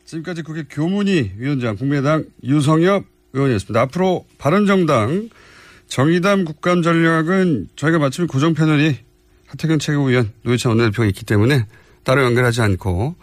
지금까지 0.06 0.42
국회 0.42 0.64
교문위 0.70 1.34
위원장 1.38 1.76
국민의당 1.76 2.26
유성엽 2.44 3.04
의원이었습니다. 3.34 3.80
앞으로 3.82 4.26
바른정당 4.40 5.30
정의담 5.88 6.44
국감 6.46 6.82
전략은 6.82 7.68
저희가 7.76 8.00
마침 8.00 8.26
고정 8.26 8.54
패널이 8.56 8.96
하태경 9.48 9.78
최고위원 9.80 10.32
노회찬 10.44 10.72
원내대표가 10.72 11.06
있기 11.10 11.26
때문에 11.26 11.66
따로 12.04 12.24
연결하지 12.24 12.62
않고 12.62 13.16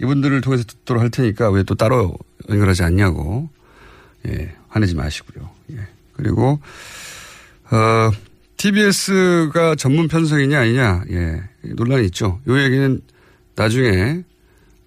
이분들을 0.00 0.40
통해서 0.40 0.64
듣도록 0.64 1.00
할 1.02 1.10
테니까 1.10 1.50
왜 1.50 1.62
또 1.62 1.74
따로 1.76 2.14
연결하지 2.50 2.82
않냐고 2.82 3.48
예, 4.26 4.52
화내지 4.74 4.96
마시고요. 4.96 5.48
예. 5.72 5.86
그리고 6.14 6.58
어, 7.70 8.10
TBS가 8.56 9.76
전문 9.76 10.08
편성이냐 10.08 10.58
아니냐 10.60 11.04
예, 11.10 11.42
논란이 11.62 12.06
있죠. 12.06 12.40
요 12.48 12.60
얘기는 12.60 13.00
나중에 13.54 14.22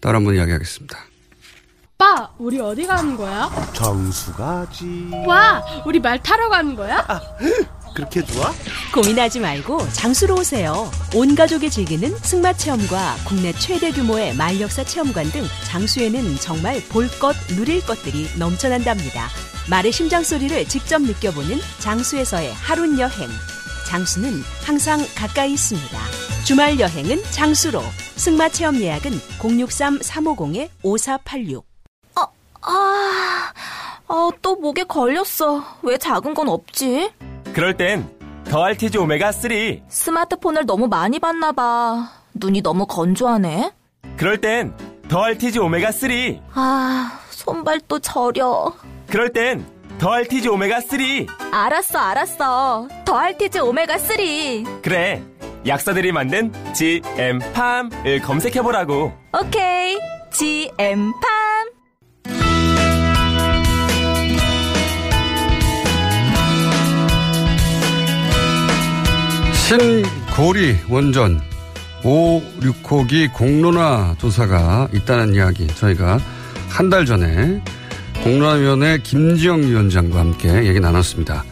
따로 0.01 0.17
한번 0.17 0.36
이야기하겠습니다. 0.36 0.98
오빠, 1.96 2.29
우리 2.38 2.60
어디 2.60 2.86
가는 2.86 3.15
거야? 3.17 3.50
정수 3.74 4.32
가지. 4.34 5.10
와, 5.25 5.63
우리 5.86 6.00
말 6.00 6.22
타러 6.22 6.48
가는 6.50 6.75
거야? 6.75 7.03
그렇게 7.96 8.24
좋아? 8.24 8.53
고민하지 8.94 9.39
말고 9.39 9.89
장수로 9.94 10.36
오세요. 10.36 10.91
온 11.15 11.34
가족이 11.34 11.72
즐기는 11.72 12.15
승마 12.20 12.53
체험과 12.53 13.15
국내 13.25 13.51
최대 13.53 13.91
규모의 13.91 14.36
말역사 14.36 14.84
체험관 14.84 15.32
등 15.32 15.44
장수에는 15.65 16.36
정말 16.36 16.79
볼 16.89 17.08
것, 17.20 17.36
누릴 17.56 17.84
것들이 17.84 18.27
넘쳐난답니다. 18.38 19.29
말의 19.69 19.91
심장 19.91 20.24
소리를 20.24 20.65
직접 20.65 21.01
느껴보는 21.01 21.57
장수에서의 21.79 22.53
하룬 22.53 22.97
여행. 23.00 23.27
장수는 23.88 24.41
항상 24.65 25.00
가까이 25.15 25.53
있습니다. 25.53 25.97
주말 26.45 26.79
여행은 26.79 27.24
장수로. 27.31 27.81
승마 28.15 28.50
체험 28.50 28.75
예약은 28.77 29.12
063-350-5486. 29.39 31.63
아, 32.15 32.27
아, 34.07 34.29
또 34.41 34.55
목에 34.55 34.83
걸렸어. 34.83 35.63
왜 35.83 35.97
작은 35.97 36.33
건 36.33 36.50
없지? 36.50 37.12
그럴 37.53 37.75
땐 37.77 38.09
더알티지 38.45 38.97
오메가 38.97 39.31
3. 39.31 39.51
스마트폰을 39.88 40.65
너무 40.65 40.88
많이 40.88 41.19
봤나 41.19 41.51
봐. 41.51 42.09
눈이 42.33 42.62
너무 42.62 42.86
건조하네. 42.88 43.71
그럴 44.17 44.41
땐 44.41 44.74
더알티지 45.09 45.59
오메가 45.59 45.91
3. 45.91 46.09
아, 46.53 47.19
손발 47.29 47.79
도 47.81 48.00
저려. 48.00 48.74
그럴 49.09 49.31
땐 49.31 49.65
더알티지 49.99 50.47
오메가 50.49 50.81
3. 50.81 50.99
알았어, 51.51 51.97
알았어. 51.99 52.87
더알티지 53.05 53.59
오메가 53.59 53.97
3. 53.97 54.81
그래. 54.81 55.23
약사들이 55.65 56.11
만든 56.11 56.53
GM팜을 56.73 58.21
검색해 58.21 58.61
보라고. 58.61 59.11
오케이. 59.33 59.97
GM팜. 60.31 61.13
신고리 69.67 70.77
원전 70.89 71.41
5, 72.03 72.41
6호기 72.61 73.33
공론화 73.33 74.15
조사가 74.17 74.89
있다는 74.93 75.33
이야기 75.35 75.67
저희가 75.67 76.19
한 76.69 76.89
달 76.89 77.05
전에 77.05 77.61
공론화위원회 78.27 78.98
김지영 79.03 79.62
위원장과 79.62 80.19
함께 80.19 80.65
얘기 80.65 80.81
나눴습니다. 80.81 81.46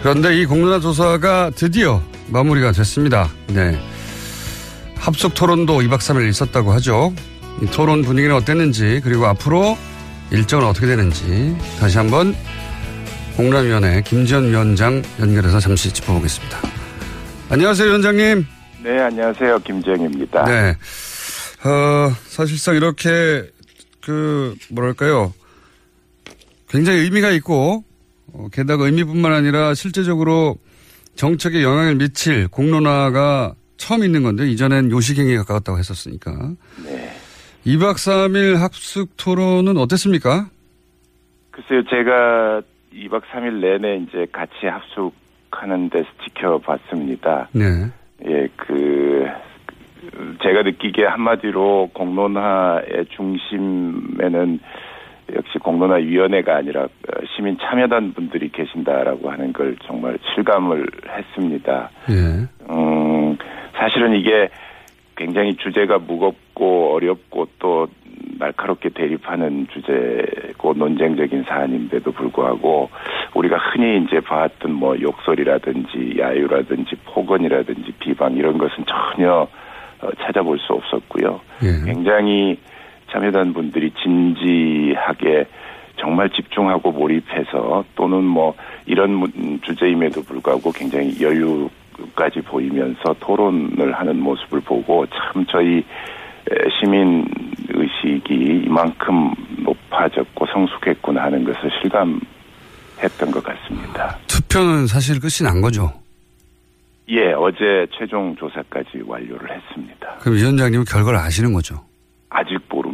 그런데 0.00 0.38
이 0.38 0.46
공론화 0.46 0.78
조사가 0.78 1.50
드디어 1.56 2.00
마무리가 2.28 2.70
됐습니다. 2.70 3.28
네. 3.48 3.76
합숙 4.94 5.34
토론도 5.34 5.80
2박 5.80 5.98
3일 5.98 6.28
있었다고 6.28 6.70
하죠. 6.74 7.12
이 7.60 7.66
토론 7.66 8.02
분위기는 8.02 8.32
어땠는지 8.36 9.00
그리고 9.02 9.26
앞으로 9.26 9.76
일정은 10.30 10.66
어떻게 10.66 10.86
되는지 10.86 11.56
다시 11.80 11.98
한번 11.98 12.32
공론화위원회 13.36 14.02
김지현 14.02 14.50
위원장 14.50 15.02
연결해서 15.18 15.58
잠시 15.58 15.92
짚어보겠습니다. 15.92 16.58
안녕하세요, 17.48 17.88
위원장님. 17.88 18.46
네, 18.84 19.00
안녕하세요. 19.00 19.58
김지영입니다. 19.58 20.44
네. 20.44 20.76
어, 21.68 22.12
사실상 22.28 22.76
이렇게, 22.76 23.50
그, 24.00 24.54
뭐랄까요. 24.70 25.32
굉장히 26.68 27.00
의미가 27.00 27.30
있고, 27.30 27.84
어, 28.32 28.46
게다가 28.52 28.84
의미뿐만 28.84 29.32
아니라 29.32 29.74
실제적으로 29.74 30.56
정책에 31.14 31.62
영향을 31.62 31.96
미칠 31.96 32.48
공론화가 32.48 33.54
처음 33.76 34.04
있는 34.04 34.22
건데, 34.22 34.46
이전엔 34.48 34.90
요식행위에 34.90 35.36
가까웠다고 35.38 35.78
했었으니까. 35.78 36.32
네. 36.84 37.10
2박 37.66 37.94
3일 37.94 38.56
합숙 38.56 39.16
토론은 39.16 39.76
어땠습니까? 39.76 40.48
글쎄요, 41.50 41.82
제가 41.84 42.62
2박 42.94 43.22
3일 43.30 43.60
내내 43.60 43.96
이제 44.04 44.26
같이 44.32 44.66
합숙하는 44.66 45.90
데서 45.90 46.06
지켜봤습니다. 46.24 47.48
네. 47.52 47.64
예, 48.26 48.48
그, 48.56 49.26
제가 50.42 50.62
느끼기에 50.62 51.06
한마디로 51.06 51.90
공론화의 51.94 53.06
중심에는 53.10 54.60
역시 55.34 55.58
공론화위원회가 55.58 56.56
아니라 56.56 56.84
어, 56.84 56.88
시민 57.34 57.58
참여단 57.58 58.14
분들이 58.14 58.48
계신다라고 58.50 59.30
하는 59.30 59.52
걸 59.52 59.76
정말 59.84 60.18
실감을 60.34 60.86
했습니다. 61.08 61.90
예. 62.10 62.14
음, 62.70 63.36
사실은 63.74 64.14
이게 64.14 64.48
굉장히 65.16 65.56
주제가 65.56 65.98
무겁고 65.98 66.94
어렵고 66.94 67.48
또 67.58 67.88
날카롭게 68.38 68.90
대립하는 68.90 69.66
주제고 69.72 70.72
논쟁적인 70.74 71.44
사안인데도 71.44 72.12
불구하고 72.12 72.88
우리가 73.34 73.56
흔히 73.58 74.04
이제 74.04 74.20
봐왔던 74.20 74.72
뭐 74.72 74.98
욕설이라든지 75.00 76.16
야유라든지 76.18 76.96
폭언이라든지 77.06 77.92
비방 77.98 78.34
이런 78.36 78.58
것은 78.58 78.84
전혀 78.86 79.48
어, 80.00 80.10
찾아볼 80.20 80.58
수 80.60 80.72
없었고요. 80.72 81.40
예. 81.64 81.84
굉장히 81.84 82.56
참여단 83.10 83.52
분들이 83.54 83.90
진지하게 84.02 85.46
정말 86.00 86.30
집중하고 86.30 86.92
몰입해서 86.92 87.84
또는 87.96 88.22
뭐 88.24 88.54
이런 88.86 89.12
문- 89.14 89.60
주제임에도 89.64 90.22
불구하고 90.22 90.70
굉장히 90.72 91.12
여유까지 91.20 92.40
보이면서 92.42 93.14
토론을 93.20 93.92
하는 93.92 94.20
모습을 94.20 94.60
보고 94.60 95.04
참 95.06 95.44
저희 95.46 95.78
에, 95.78 96.54
시민 96.80 97.26
의식이 97.68 98.62
이만큼 98.66 99.32
높아졌고 99.64 100.46
성숙했구나 100.46 101.24
하는 101.24 101.44
것을 101.44 101.68
실감했던 101.82 103.30
것 103.32 103.42
같습니다. 103.42 104.16
투표는 104.28 104.86
사실 104.86 105.20
끝이 105.20 105.42
난 105.42 105.60
거죠. 105.60 105.90
예, 107.10 107.32
어제 107.32 107.86
최종 107.98 108.36
조사까지 108.36 109.02
완료를 109.06 109.50
했습니다. 109.50 110.08
그럼 110.20 110.36
위원장님은 110.36 110.84
결과를 110.84 111.18
아시는 111.18 111.52
거죠? 111.54 111.76
아직 112.30 112.58
모릅니다. 112.68 112.87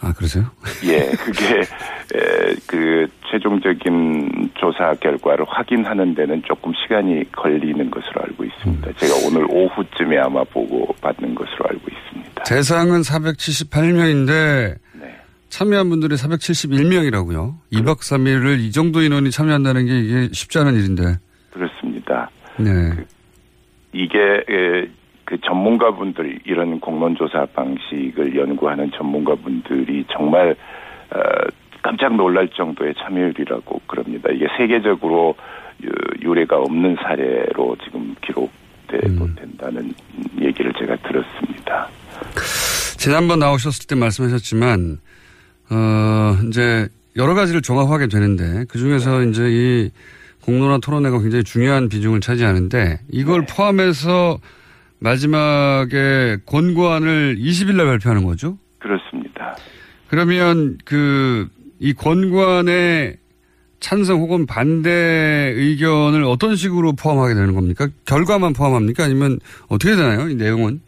아, 0.00 0.12
그러세요? 0.12 0.44
예, 0.84 1.10
그게 1.16 1.60
에, 1.60 2.54
그 2.66 3.06
최종적인 3.30 4.50
조사 4.54 4.94
결과를 4.94 5.44
확인하는 5.48 6.14
데는 6.14 6.42
조금 6.46 6.72
시간이 6.82 7.30
걸리는 7.32 7.90
것으로 7.90 8.22
알고 8.22 8.44
있습니다. 8.44 8.92
제가 8.92 9.14
오늘 9.26 9.46
오후쯤에 9.50 10.18
아마 10.18 10.44
보고 10.44 10.86
받는 11.00 11.34
것으로 11.34 11.66
알고 11.70 11.82
있습니다. 11.90 12.42
대상은 12.44 13.00
478명인데 13.00 14.76
네. 15.00 15.16
참여한 15.48 15.88
분들이 15.88 16.14
471명이라고요. 16.14 17.54
2박 17.72 17.98
3일을 17.98 18.60
이 18.60 18.70
정도 18.70 19.02
인원이 19.02 19.30
참여한다는 19.30 19.86
게 19.86 19.98
이게 19.98 20.28
쉽지 20.32 20.58
않은 20.58 20.74
일인데. 20.74 21.16
그렇습니다. 21.50 22.30
네. 22.58 22.92
이게 23.92 24.18
에, 24.18 24.88
그 25.28 25.36
전문가분들 25.42 26.38
이런 26.46 26.80
공론조사 26.80 27.44
방식을 27.54 28.34
연구하는 28.34 28.90
전문가분들이 28.96 30.06
정말 30.10 30.56
어, 31.10 31.18
깜짝 31.82 32.16
놀랄 32.16 32.48
정도의 32.48 32.94
참여율이라고 32.94 33.82
그럽니다. 33.86 34.30
이게 34.30 34.46
세계적으로 34.56 35.34
유- 35.84 36.26
유례가 36.26 36.56
없는 36.56 36.96
사례로 37.02 37.76
지금 37.84 38.14
기록되고 38.22 39.24
음. 39.26 39.34
된다는 39.38 39.92
얘기를 40.40 40.72
제가 40.78 40.96
들었습니다. 40.96 41.88
지난번 42.96 43.38
나오셨을 43.40 43.86
때 43.86 43.94
말씀하셨지만, 43.96 44.96
어, 45.70 46.36
이제 46.48 46.88
여러 47.16 47.34
가지를 47.34 47.60
종합하게 47.60 48.06
되는데 48.08 48.64
그 48.70 48.78
중에서 48.78 49.18
네. 49.20 49.28
이제 49.28 49.42
이 49.50 49.90
공론화 50.42 50.78
토론회가 50.78 51.18
굉장히 51.20 51.44
중요한 51.44 51.90
비중을 51.90 52.20
차지하는데 52.20 53.00
이걸 53.10 53.42
네. 53.44 53.54
포함해서 53.54 54.38
마지막에 55.00 56.38
권고안을 56.46 57.36
20일 57.38 57.76
날 57.76 57.86
발표하는 57.86 58.24
거죠? 58.24 58.58
그렇습니다. 58.78 59.56
그러면 60.08 60.78
그 60.84 61.48
이 61.80 61.92
권고안에 61.92 63.14
찬성 63.80 64.20
혹은 64.20 64.46
반대 64.46 64.90
의견을 65.54 66.24
어떤 66.24 66.56
식으로 66.56 66.92
포함하게 67.00 67.34
되는 67.34 67.54
겁니까? 67.54 67.86
결과만 68.04 68.52
포함합니까? 68.52 69.04
아니면 69.04 69.38
어떻게 69.68 69.94
되나요? 69.94 70.28
이 70.28 70.34
내용은? 70.34 70.80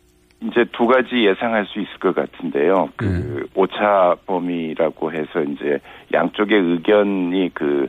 이제 0.43 0.65
두 0.73 0.87
가지 0.87 1.27
예상할 1.27 1.67
수 1.67 1.79
있을 1.81 1.99
것 2.01 2.15
같은데요. 2.15 2.89
그 2.97 3.47
오차 3.55 4.17
범위라고 4.27 5.13
해서 5.13 5.43
이제 5.43 5.79
양쪽의 6.13 6.59
의견이 6.59 7.51
그 7.55 7.89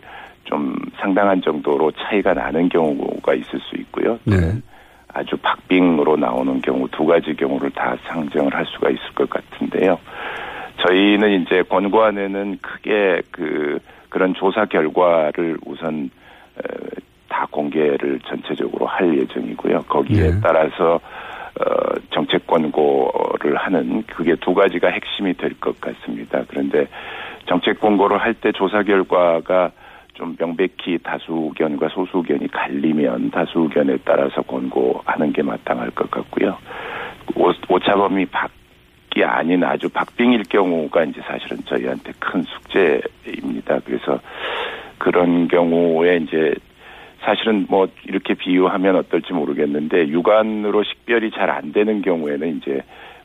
좀 0.51 0.75
상당한 0.99 1.41
정도로 1.41 1.91
차이가 1.91 2.33
나는 2.33 2.67
경우가 2.67 3.33
있을 3.33 3.59
수 3.59 3.75
있고요. 3.77 4.19
또는 4.29 4.61
아주 5.13 5.37
박빙으로 5.37 6.15
나오는 6.17 6.61
경우 6.61 6.87
두 6.89 7.05
가지 7.05 7.33
경우를 7.35 7.71
다 7.71 7.95
상정을 8.05 8.53
할 8.53 8.65
수가 8.67 8.89
있을 8.89 9.03
것 9.15 9.29
같은데요. 9.29 9.99
저희는 10.87 11.41
이제 11.41 11.63
권고안에는 11.63 12.57
크게 12.61 13.21
그 13.31 13.79
그런 14.09 14.33
조사 14.33 14.65
결과를 14.65 15.57
우선 15.65 16.09
어, 16.57 16.61
다 17.29 17.47
공개를 17.49 18.19
전체적으로 18.25 18.85
할 18.85 19.17
예정이고요. 19.19 19.83
거기에 19.87 20.31
네. 20.31 20.39
따라서 20.41 20.95
어, 20.95 21.63
정책 22.11 22.47
권고를 22.47 23.55
하는 23.57 24.03
그게 24.07 24.35
두 24.35 24.53
가지가 24.53 24.89
핵심이 24.89 25.33
될 25.33 25.53
것 25.59 25.79
같습니다. 25.81 26.43
그런데 26.47 26.87
정책 27.47 27.79
권고를 27.79 28.17
할 28.19 28.33
때 28.33 28.51
조사 28.51 28.83
결과가 28.83 29.71
좀 30.13 30.35
명백히 30.37 30.97
다수 31.01 31.49
의견과 31.49 31.89
소수 31.89 32.17
의견이 32.17 32.47
갈리면 32.49 33.31
다수 33.31 33.59
의견에 33.59 33.97
따라서 34.03 34.41
권고하는 34.41 35.31
게 35.33 35.41
마땅할 35.41 35.91
것 35.91 36.09
같고요. 36.11 36.57
오- 37.35 37.73
오차범위 37.73 38.25
밖이 38.25 39.23
아닌 39.23 39.63
아주 39.63 39.89
박빙일 39.89 40.43
경우가 40.43 41.03
이제 41.05 41.21
사실은 41.21 41.57
저희한테 41.65 42.11
큰 42.19 42.43
숙제입니다. 42.43 43.79
그래서 43.85 44.19
그런 44.97 45.47
경우에 45.47 46.17
이제 46.17 46.53
사실은 47.21 47.65
뭐 47.69 47.87
이렇게 48.05 48.33
비유하면 48.33 48.95
어떨지 48.95 49.33
모르겠는데 49.33 50.07
육안으로 50.07 50.83
식별이 50.83 51.31
잘 51.31 51.49
안 51.49 51.71
되는 51.71 52.01
경우에는 52.01 52.57
이제 52.57 52.81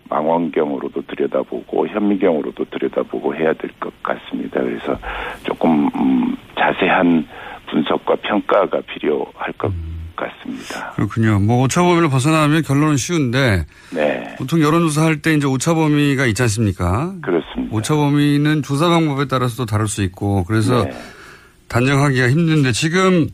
망원경으로도 0.08 1.02
들여다보고 1.06 1.88
현미경으로도 1.88 2.64
들여다보고 2.70 3.34
해야 3.34 3.52
될 3.54 3.70
것 3.80 3.92
같습니다. 4.02 4.60
그래서 4.60 4.98
조금 5.44 5.88
음, 5.96 6.36
자세한 6.58 7.26
분석과 7.70 8.16
평가가 8.16 8.80
필요할 8.82 9.52
것 9.58 9.72
같습니다. 10.16 10.92
그렇군요. 10.94 11.38
뭐 11.40 11.62
오차 11.64 11.82
범위를 11.82 12.08
벗어나면 12.08 12.62
결론은 12.62 12.96
쉬운데 12.96 13.66
네. 13.92 14.34
보통 14.38 14.62
여론조사 14.62 15.04
할 15.04 15.20
때 15.20 15.34
이제 15.34 15.46
오차 15.46 15.74
범위가 15.74 16.24
있지 16.26 16.40
않습니까? 16.42 17.12
그렇습니다. 17.22 17.74
오차 17.76 17.94
범위는 17.96 18.62
조사 18.62 18.88
방법에 18.88 19.26
따라서도 19.26 19.66
다를 19.66 19.88
수 19.88 20.02
있고 20.04 20.44
그래서 20.44 20.84
네. 20.84 20.92
단정하기가 21.68 22.30
힘든데 22.30 22.72
지금 22.72 23.28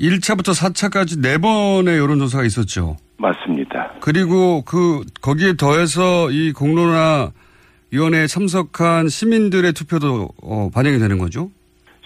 1차부터 0.00 0.54
4차까지 0.58 1.20
네 1.20 1.36
번의 1.36 1.98
여론조사가 1.98 2.44
있었죠. 2.44 2.96
맞습니다. 3.20 3.92
그리고 4.00 4.62
그 4.62 5.02
거기에 5.20 5.54
더해서 5.54 6.30
이 6.30 6.52
공론화 6.52 7.30
위원회에 7.92 8.26
참석한 8.26 9.08
시민들의 9.08 9.72
투표도 9.72 10.28
어, 10.42 10.70
반영이 10.72 10.98
되는 10.98 11.18
거죠. 11.18 11.50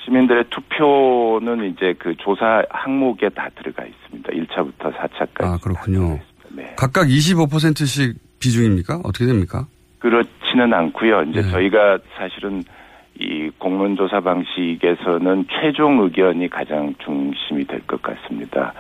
시민들의 0.05 0.45
투표는 0.51 1.71
이제 1.71 1.95
그 1.99 2.15
조사 2.19 2.63
항목에 2.69 3.29
다 3.31 3.49
들어가 3.57 3.85
있습니다. 3.85 4.31
1차부터 4.33 4.95
4차까지. 4.95 5.45
아 5.45 5.59
그렇군요. 5.63 6.19
네. 6.51 6.75
각각 6.77 7.07
25%씩 7.07 8.17
비중입니까? 8.39 9.01
어떻게 9.05 9.27
됩니까? 9.27 9.67
그렇지는 10.01 10.73
않고요. 10.75 11.23
이제 11.31 11.41
네. 11.43 11.51
저희가 11.51 11.99
사실은 12.19 12.63
이 13.21 13.49
공론조사 13.59 14.21
방식에서는 14.21 15.47
최종 15.49 16.01
의견이 16.03 16.49
가장 16.49 16.93
중심이 17.05 17.65
될 17.65 17.81
것 17.87 18.03
같습니다. 18.03 18.73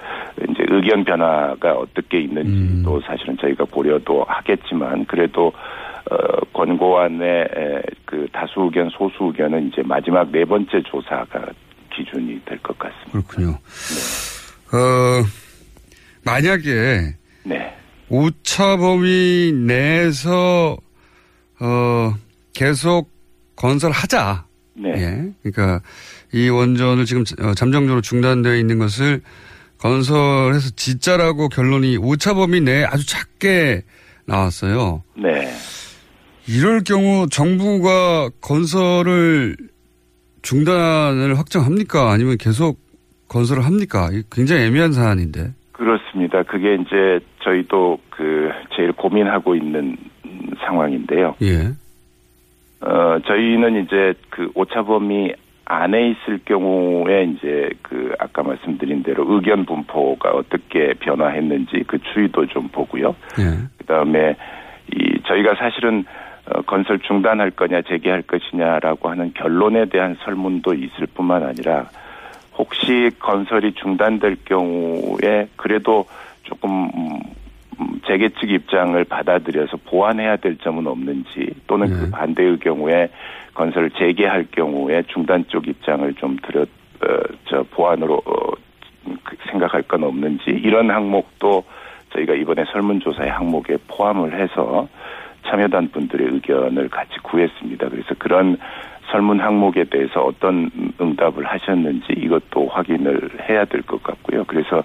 이제 0.51 0.65
의견 0.69 1.05
변화가 1.05 1.75
어떻게 1.75 2.21
있는지도 2.23 3.01
사실은 3.03 3.37
저희가 3.39 3.65
고려도 3.67 4.25
하겠지만 4.27 5.05
그래도 5.07 5.53
어, 6.11 6.17
권고안의 6.53 7.29
에, 7.57 7.83
그 8.05 8.27
다수 8.33 8.61
의견, 8.63 8.91
소수 8.91 9.25
의견은 9.25 9.69
이제 9.69 9.83
마지막 9.85 10.29
네 10.31 10.45
번째 10.45 10.83
조사가 10.83 11.47
기준이 11.95 12.41
될 12.45 12.59
것 12.59 12.77
같습니다. 12.79 13.11
그렇군요. 13.13 13.51
어, 14.73 15.23
만약에 16.25 17.15
네. 17.45 17.75
오차 18.11 18.77
범위 18.79 19.53
내에서 19.53 20.77
어, 21.61 22.13
계속 22.55 23.14
건설하자. 23.57 24.45
네. 24.75 24.91
예. 24.97 25.33
그러니까 25.43 25.81
이 26.33 26.49
원전을 26.49 27.05
지금 27.05 27.25
어, 27.41 27.55
잠정적으로 27.55 28.01
중단되어 28.01 28.57
있는 28.57 28.79
것을 28.79 29.21
건설해서 29.79 30.71
짓자라고 30.77 31.49
결론이 31.49 31.99
오차 31.99 32.35
범위 32.35 32.61
내에 32.61 32.85
아주 32.85 33.07
작게 33.07 33.83
나왔어요. 34.27 35.03
네. 35.17 35.53
이럴 36.49 36.83
경우 36.83 37.29
정부가 37.29 38.31
건설을 38.41 39.57
중단을 40.43 41.39
확정합니까? 41.39 42.11
아니면 42.11 42.37
계속 42.39 42.79
건설을 43.29 43.65
합니까? 43.65 44.11
굉장히 44.31 44.63
애매한 44.63 44.93
사안인데. 44.93 45.53
그렇습니다. 45.73 46.43
그게 46.45 46.75
이제 46.75 47.25
저희도 47.43 47.99
그 48.11 48.51
제일 48.77 48.93
고민하고 48.93 49.57
있는 49.57 49.97
상황인데요. 50.65 51.35
예. 51.43 51.73
어, 52.87 53.19
저희는 53.27 53.85
이제 53.85 54.15
그 54.29 54.51
오차범위 54.55 55.33
안에 55.65 56.11
있을 56.11 56.41
경우에 56.45 57.25
이제 57.25 57.71
그 57.81 58.15
아까 58.19 58.43
말씀드린 58.43 59.03
대로 59.03 59.25
의견 59.27 59.65
분포가 59.65 60.33
어떻게 60.33 60.93
변화했는지 60.95 61.85
그 61.87 61.99
추이도 61.99 62.47
좀 62.47 62.69
보고요. 62.69 63.17
예. 63.39 63.67
그다음에 63.79 64.37
이 64.93 65.23
저희가 65.27 65.55
사실은 65.55 66.05
어, 66.47 66.61
건설 66.63 66.99
중단할 66.99 67.53
거냐 67.53 67.81
재개할 67.83 68.23
것이냐라고 68.23 69.09
하는 69.09 69.33
결론에 69.33 69.87
대한 69.87 70.17
설문도 70.23 70.75
있을 70.75 71.07
뿐만 71.15 71.43
아니라 71.43 71.89
혹시 72.59 73.11
건설이 73.19 73.73
중단될 73.75 74.37
경우에 74.45 75.49
그래도 75.57 76.05
조금 76.43 76.71
음, 76.71 76.91
음, 76.95 77.21
재개 78.07 78.29
측 78.41 78.51
입장을 78.51 79.03
받아들여서 79.05 79.79
보완해야 79.87 80.37
될 80.37 80.57
점은 80.59 80.87
없는지 80.87 81.55
또는 81.67 81.89
그 81.89 82.11
반대의 82.11 82.59
경우에 82.59 83.09
건설을 83.55 83.91
재개할 83.91 84.47
경우에 84.51 85.03
중단 85.09 85.45
쪽 85.49 85.67
입장을 85.69 86.13
좀 86.15 86.37
들여 86.43 86.63
어, 86.63 87.07
저 87.47 87.63
보완으로 87.71 88.15
어, 88.25 88.53
그 89.23 89.37
생각할 89.51 89.83
건 89.83 90.05
없는지 90.05 90.51
이런 90.51 90.91
항목도 90.91 91.65
저희가 92.13 92.35
이번에 92.35 92.65
설문조사의 92.73 93.31
항목에 93.31 93.77
포함을 93.89 94.39
해서 94.41 94.89
참여단 95.47 95.91
분들의 95.91 96.29
의견을 96.33 96.89
같이 96.89 97.19
구했습니다. 97.23 97.89
그래서 97.89 98.15
그런 98.19 98.57
설문 99.11 99.41
항목에 99.41 99.85
대해서 99.85 100.23
어떤 100.23 100.71
응답을 101.01 101.45
하셨는지 101.45 102.15
이것도 102.17 102.69
확인을 102.69 103.31
해야 103.49 103.65
될 103.67 103.83
것 103.83 104.03
같고요. 104.03 104.45
그래서 104.45 104.83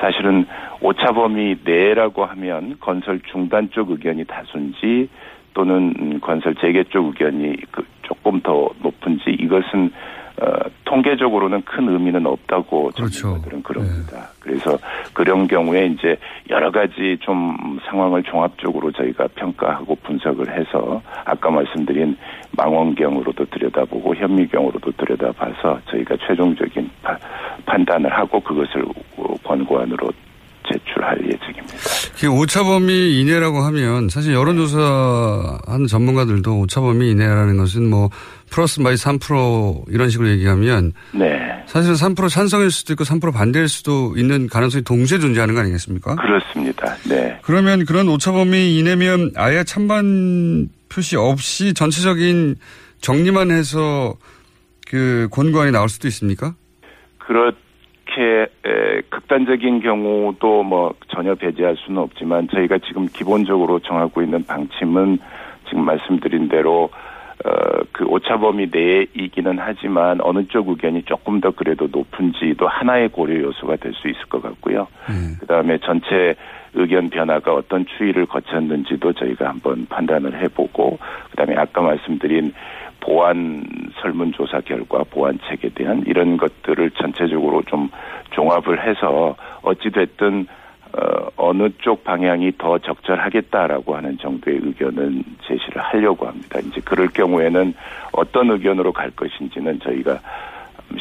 사실은 0.00 0.46
오차 0.80 1.12
범위 1.12 1.56
내라고 1.64 2.24
하면 2.24 2.76
건설 2.80 3.20
중단 3.30 3.70
쪽 3.70 3.90
의견이 3.90 4.24
다수인지 4.24 5.08
또는 5.54 5.94
음, 6.00 6.20
건설 6.20 6.54
재개 6.56 6.82
쪽 6.84 7.06
의견이 7.06 7.56
그 7.70 7.84
조금 8.02 8.40
더 8.40 8.68
높은지 8.82 9.30
이것은 9.38 9.92
어, 10.40 10.46
통계적으로는 10.86 11.60
큰 11.62 11.88
의미는 11.90 12.26
없다고 12.26 12.90
전문가들은 12.92 13.62
그럽니다. 13.62 14.30
그래서 14.40 14.78
그런 15.12 15.46
경우에 15.46 15.86
이제 15.86 16.16
여러 16.48 16.70
가지 16.70 17.18
좀 17.20 17.78
상황을 17.84 18.22
종합적으로 18.22 18.90
저희가 18.92 19.28
평가하고 19.34 19.94
분석을 19.96 20.50
해서 20.58 21.02
아까 21.26 21.50
말씀드린 21.50 22.16
망원경으로도 22.56 23.44
들여다보고 23.44 24.14
현미경으로도 24.16 24.92
들여다봐서 24.92 25.80
저희가 25.90 26.16
최종적인 26.26 26.90
파- 27.02 27.18
판단을 27.66 28.10
하고 28.10 28.40
그것을 28.40 28.84
권고안으로 29.52 30.10
제출할 30.70 31.18
예정입니다. 31.24 31.76
그 32.18 32.28
오차 32.28 32.62
범위 32.62 33.20
이내라고 33.20 33.58
하면 33.58 34.08
사실 34.08 34.32
여론조사하는 34.32 35.86
전문가들도 35.88 36.60
오차 36.60 36.80
범위 36.80 37.10
이내라는 37.10 37.56
것은 37.58 37.90
뭐 37.90 38.08
플러스 38.50 38.80
마이너스 38.80 39.04
3% 39.06 39.84
이런 39.88 40.08
식으로 40.08 40.28
얘기하면 40.30 40.92
네. 41.12 41.64
사실은 41.66 41.96
3% 41.96 42.28
찬성일 42.30 42.70
수도 42.70 42.92
있고 42.94 43.04
3% 43.04 43.32
반대일 43.32 43.68
수도 43.68 44.14
있는 44.16 44.46
가능성이 44.46 44.84
동시에 44.84 45.18
존재하는 45.18 45.54
거 45.54 45.60
아니겠습니까? 45.60 46.14
그렇습니다. 46.16 46.94
네. 47.08 47.38
그러면 47.42 47.84
그런 47.84 48.08
오차 48.08 48.32
범위 48.32 48.78
이내면 48.78 49.32
아예 49.36 49.64
찬반 49.64 50.68
표시 50.88 51.16
없이 51.16 51.74
전체적인 51.74 52.56
정리만 53.00 53.50
해서 53.50 54.14
그 54.86 55.28
권고안이 55.32 55.72
나올 55.72 55.88
수도 55.88 56.06
있습니까? 56.08 56.54
그렇 57.18 57.52
게 58.14 58.46
에, 58.64 59.00
극단적인 59.08 59.80
경우도 59.80 60.62
뭐 60.62 60.94
전혀 61.08 61.34
배제할 61.34 61.76
수는 61.76 62.00
없지만 62.02 62.48
저희가 62.48 62.78
지금 62.86 63.06
기본적으로 63.06 63.78
정하고 63.80 64.22
있는 64.22 64.44
방침은 64.44 65.18
지금 65.68 65.84
말씀드린 65.84 66.48
대로 66.48 66.90
어, 67.44 67.50
그 67.90 68.04
오차 68.04 68.36
범위 68.38 68.68
내이기는 68.70 69.58
하지만 69.58 70.20
어느 70.22 70.46
쪽 70.46 70.68
의견이 70.68 71.02
조금 71.04 71.40
더 71.40 71.50
그래도 71.50 71.88
높은지도 71.90 72.68
하나의 72.68 73.08
고려 73.08 73.40
요소가 73.40 73.76
될 73.76 73.92
수 73.94 74.08
있을 74.08 74.24
것 74.28 74.42
같고요. 74.42 74.86
그 75.40 75.46
다음에 75.46 75.78
전체 75.78 76.36
의견 76.74 77.10
변화가 77.10 77.52
어떤 77.52 77.84
추이를 77.86 78.26
거쳤는지도 78.26 79.12
저희가 79.12 79.48
한번 79.48 79.86
판단을 79.86 80.40
해보고, 80.42 80.98
그 81.30 81.36
다음에 81.36 81.54
아까 81.56 81.82
말씀드린 81.82 82.54
보안 83.02 83.64
설문조사 84.00 84.60
결과, 84.60 85.02
보안책에 85.04 85.70
대한 85.74 86.02
이런 86.06 86.36
것들을 86.36 86.90
전체적으로 86.92 87.62
좀 87.66 87.90
종합을 88.30 88.86
해서 88.86 89.36
어찌됐든 89.62 90.46
어, 90.94 91.26
어느 91.36 91.68
쪽 91.78 92.04
방향이 92.04 92.52
더 92.58 92.78
적절하겠다라고 92.78 93.96
하는 93.96 94.16
정도의 94.18 94.58
의견은 94.62 95.24
제시를 95.46 95.80
하려고 95.82 96.26
합니다. 96.26 96.58
이제 96.60 96.80
그럴 96.84 97.08
경우에는 97.08 97.72
어떤 98.12 98.50
의견으로 98.50 98.92
갈 98.92 99.10
것인지는 99.12 99.80
저희가 99.80 100.18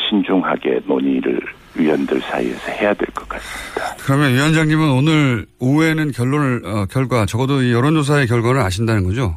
신중하게 0.10 0.80
논의를 0.86 1.42
위원들 1.76 2.22
사이에서 2.22 2.72
해야 2.72 2.94
될 2.94 3.06
것 3.14 3.28
같습니다. 3.28 3.96
그러면 4.06 4.32
위원장님은 4.34 4.90
오늘 4.92 5.46
오후에는 5.60 6.12
결론을 6.12 6.62
어, 6.66 6.86
결과 6.90 7.26
적어도 7.26 7.62
이 7.62 7.74
여론조사의 7.74 8.28
결과를 8.28 8.62
아신다는 8.62 9.04
거죠? 9.04 9.36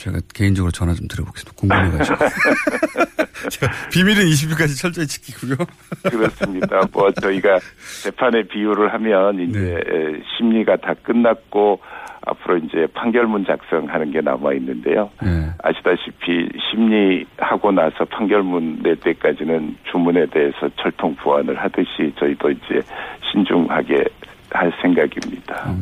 네. 0.00 0.04
제가 0.04 0.18
개인적으로 0.32 0.70
전화 0.70 0.94
좀 0.94 1.06
드려보겠습니다. 1.08 1.56
궁금해가지고. 1.56 2.16
제가 3.50 3.72
비밀은 3.92 4.24
20일까지 4.24 4.80
철저히 4.80 5.06
지키고요. 5.06 5.56
그렇습니다. 6.04 6.80
뭐 6.92 7.10
저희가 7.12 7.58
재판의 8.02 8.48
비유를 8.48 8.92
하면 8.94 9.40
이제 9.40 9.74
에, 9.76 10.22
심리가 10.36 10.76
다 10.76 10.94
끝났고 11.02 11.80
앞으로 12.22 12.58
이제 12.58 12.86
판결문 12.94 13.46
작성하는 13.46 14.10
게 14.10 14.20
남아 14.20 14.52
있는데요. 14.54 15.10
네. 15.22 15.50
아시다시피 15.62 16.48
심리하고 16.70 17.72
나서 17.72 18.04
판결문 18.04 18.80
낼 18.82 18.96
때까지는 18.96 19.76
주문에 19.90 20.26
대해서 20.26 20.68
철통 20.76 21.14
보완을 21.16 21.56
하듯이 21.58 22.12
저희도 22.18 22.50
이제 22.50 22.80
신중하게 23.32 24.04
할 24.50 24.72
생각입니다. 24.82 25.74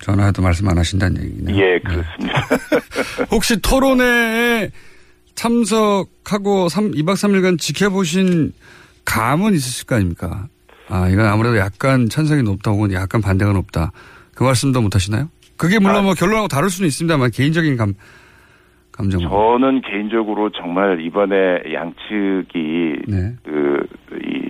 전화해도 0.00 0.42
말씀 0.42 0.68
안 0.68 0.78
하신다는 0.78 1.22
얘기네요. 1.22 1.56
예, 1.56 1.78
그렇습니다. 1.80 2.46
혹시 3.30 3.60
토론회에 3.60 4.70
참석하고 5.34 6.68
3, 6.68 6.92
2박 6.92 7.14
3일간 7.14 7.58
지켜보신 7.58 8.52
감은 9.04 9.54
있으실 9.54 9.86
거 9.86 9.96
아닙니까? 9.96 10.48
아, 10.88 11.08
이건 11.08 11.26
아무래도 11.26 11.56
약간 11.58 12.08
찬성이 12.08 12.42
높다 12.42 12.70
혹은 12.70 12.92
약간 12.92 13.20
반대가 13.20 13.52
높다. 13.52 13.92
그 14.34 14.44
말씀도 14.44 14.80
못 14.80 14.94
하시나요? 14.94 15.28
그게 15.56 15.78
물론 15.78 15.96
아. 15.96 16.02
뭐 16.02 16.14
결론하고 16.14 16.48
다를 16.48 16.68
수는 16.68 16.88
있습니다만 16.88 17.30
개인적인 17.30 17.76
감, 17.76 17.94
감정. 18.92 19.20
저는 19.20 19.82
개인적으로 19.82 20.50
정말 20.50 21.00
이번에 21.00 21.36
양측이 21.72 23.02
네. 23.08 23.34
그, 23.44 23.86
이, 24.22 24.43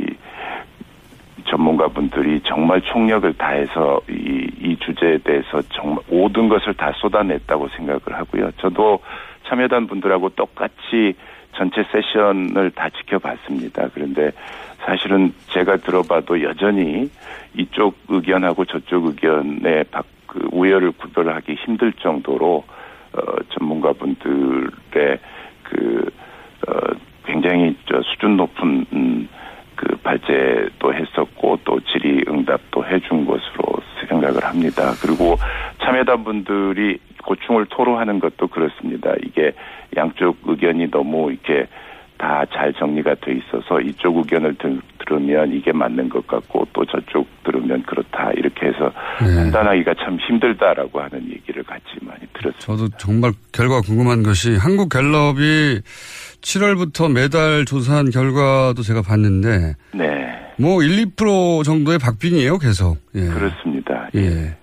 전문가분들이 1.59 2.41
정말 2.45 2.81
총력을 2.83 3.33
다해서 3.35 4.01
이, 4.11 4.49
이 4.61 4.77
주제에 4.81 5.19
대해서 5.19 5.63
정말 5.73 6.03
모든 6.11 6.49
것을 6.49 6.75
다 6.75 6.93
쏟아냈다고 6.97 7.69
생각을 7.69 8.01
하고요. 8.09 8.51
저도 8.59 8.99
참여단 9.47 9.87
분들하고 9.87 10.31
똑같이 10.31 11.15
전체 11.57 11.85
세션을 11.85 12.73
다 12.73 12.89
지켜봤습니다. 12.91 13.89
그런데 13.95 14.33
사실은 14.85 15.33
제가 15.51 15.77
들어봐도 15.77 16.43
여전히 16.43 17.09
이쪽 17.57 17.97
의견하고 18.09 18.65
저쪽 18.65 19.07
의견의 19.07 19.85
박- 19.93 20.07
그 20.27 20.49
우열을 20.51 20.91
구별하기 20.93 21.55
힘들 21.55 21.93
정도로 21.93 22.65
어, 23.13 23.21
전문가분들의 23.51 25.19
그 25.63 26.11
어, 26.67 26.73
굉장히 27.25 27.77
저 27.87 28.03
수준 28.03 28.37
높은 28.37 28.85
음, 28.93 29.29
그 29.75 29.97
발제도 29.97 30.95
했었고 30.95 31.61
또 31.65 31.81
질의응답도 31.81 32.85
해준 32.87 33.25
것으로 33.27 33.65
생각을 34.09 34.45
합니다. 34.45 34.93
그리고 35.03 35.37
참여단 35.83 36.25
분들이 36.25 36.99
고충을 37.25 37.67
토로하는 37.67 38.21
것도 38.21 38.49
그렇습니다. 38.49 39.13
이게 39.25 39.53
양쪽 39.97 40.37
의견이 40.45 40.91
너무 40.91 41.31
이렇게 41.31 41.67
다 42.17 42.45
잘 42.55 42.73
정리가 42.73 43.17
돼 43.17 43.33
있어서 43.33 43.81
이쪽 43.81 44.17
의견을 44.19 44.55
들, 44.55 44.81
들으면 44.99 45.53
이게 45.53 45.73
맞는 45.73 46.09
것 46.09 46.27
같고 46.27 46.67
또 46.73 46.85
저쪽 46.85 47.27
들으면 47.45 47.83
그렇다 47.83 48.31
이렇게 48.33 48.67
해서 48.67 48.93
네. 49.21 49.35
판단하기가 49.37 49.95
참 49.95 50.19
힘들다라고 50.19 51.01
하는 51.01 51.29
얘기를 51.31 51.63
같이 51.65 51.85
많이 52.01 52.21
들었습니다. 52.33 52.59
저도 52.61 52.89
정말 52.97 53.33
결과 53.53 53.81
궁금한 53.81 54.23
것이 54.23 54.57
한국 54.57 54.89
갤럽이 54.89 55.81
7월부터 56.45 57.11
매달 57.11 57.65
조사한 57.65 58.11
결과도 58.11 58.83
제가 58.83 59.03
봤는데 59.03 59.75
네, 59.95 60.05
뭐 60.59 60.83
1, 60.83 61.07
2% 61.17 61.65
정도의 61.65 61.99
박빙이에요, 61.99 62.59
계속. 62.59 62.99
예. 63.15 63.27
그렇습니다. 63.27 64.09
예. 64.15 64.57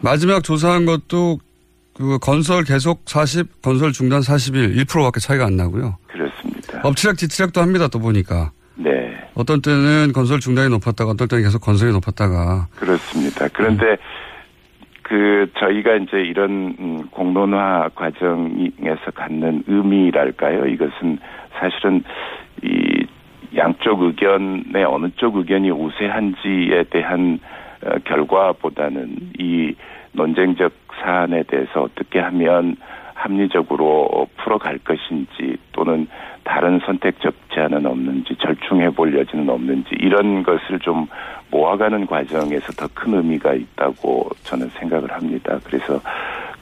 마지막 0.00 0.42
조사한 0.42 0.86
것도 0.86 1.38
그 1.94 2.18
건설 2.18 2.64
계속 2.64 3.02
40, 3.04 3.62
건설 3.62 3.92
중단 3.92 4.22
41, 4.22 4.84
1%밖에 4.84 5.20
차이가 5.20 5.44
안 5.44 5.56
나고요. 5.56 5.98
그렇습니다. 6.08 6.80
엎치락 6.82 7.18
뒤치락도 7.18 7.60
합니다, 7.60 7.88
또 7.88 7.98
보니까. 7.98 8.52
네, 8.76 8.90
어떤 9.34 9.60
때는 9.60 10.12
건설 10.14 10.40
중단이 10.40 10.70
높았다가 10.70 11.10
어떤 11.10 11.28
때는 11.28 11.44
계속 11.44 11.60
건설이 11.60 11.92
높았다가. 11.92 12.68
그렇습니다. 12.76 13.46
그런데 13.52 13.84
그 15.10 15.50
저희가 15.58 15.96
이제 15.96 16.20
이런 16.20 16.76
음, 16.78 17.08
공론화 17.10 17.90
과정에서 17.96 19.10
갖는 19.12 19.64
의미랄까요? 19.66 20.66
이것은 20.66 21.18
사실은 21.58 22.04
이 22.62 23.04
양쪽 23.56 24.02
의견의 24.02 24.84
어느 24.84 25.08
쪽 25.16 25.34
의견이 25.34 25.72
우세한지에 25.72 26.84
대한 26.90 27.40
어, 27.84 27.98
결과보다는 28.04 29.16
이 29.40 29.74
논쟁적 30.12 30.72
사안에 31.02 31.42
대해서 31.42 31.82
어떻게 31.82 32.20
하면 32.20 32.76
합리적으로 33.20 34.26
풀어갈 34.36 34.78
것인지 34.78 35.56
또는 35.72 36.08
다른 36.42 36.80
선택적 36.86 37.34
제안은 37.52 37.84
없는지 37.84 38.34
절충해 38.36 38.90
볼 38.90 39.16
여지는 39.16 39.48
없는지 39.48 39.90
이런 40.00 40.42
것을 40.42 40.78
좀 40.80 41.06
모아가는 41.50 42.06
과정에서 42.06 42.72
더 42.72 42.88
큰 42.94 43.14
의미가 43.14 43.54
있다고 43.54 44.28
저는 44.44 44.68
생각을 44.70 45.10
합니다. 45.12 45.58
그래서 45.64 46.00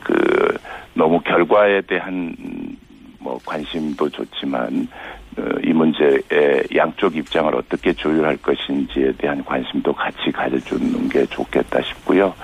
그 0.03 0.57
너무 0.95 1.21
결과에 1.21 1.81
대한 1.83 2.35
음, 2.39 2.77
뭐 3.19 3.39
관심도 3.45 4.09
좋지만 4.09 4.89
어, 5.39 5.43
이 5.65 5.73
문제의 5.73 6.65
양쪽 6.77 7.17
입장을 7.17 7.55
어떻게 7.55 7.93
조율할 7.93 8.37
것인지에 8.39 9.13
대한 9.13 9.45
관심도 9.45 9.93
같이 9.93 10.31
가져주는 10.33 11.09
게 11.09 11.25
좋겠다 11.27 11.81
싶고요. 11.83 12.35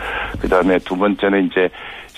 그 0.40 0.48
다음에 0.48 0.78
두 0.78 0.96
번째는 0.96 1.46
이제 1.46 1.68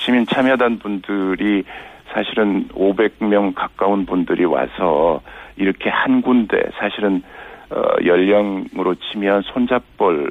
시민 0.07 0.25
참여단 0.25 0.79
분들이 0.79 1.65
사실은 2.13 2.69
500명 2.69 3.53
가까운 3.57 4.07
분들이 4.07 4.45
와서 4.45 5.21
이렇게 5.57 5.91
한 5.91 6.23
군데 6.23 6.63
사실은 6.79 7.25
어, 7.71 7.83
연령으로 8.05 8.95
치면 8.95 9.43
손잡벌 9.43 10.31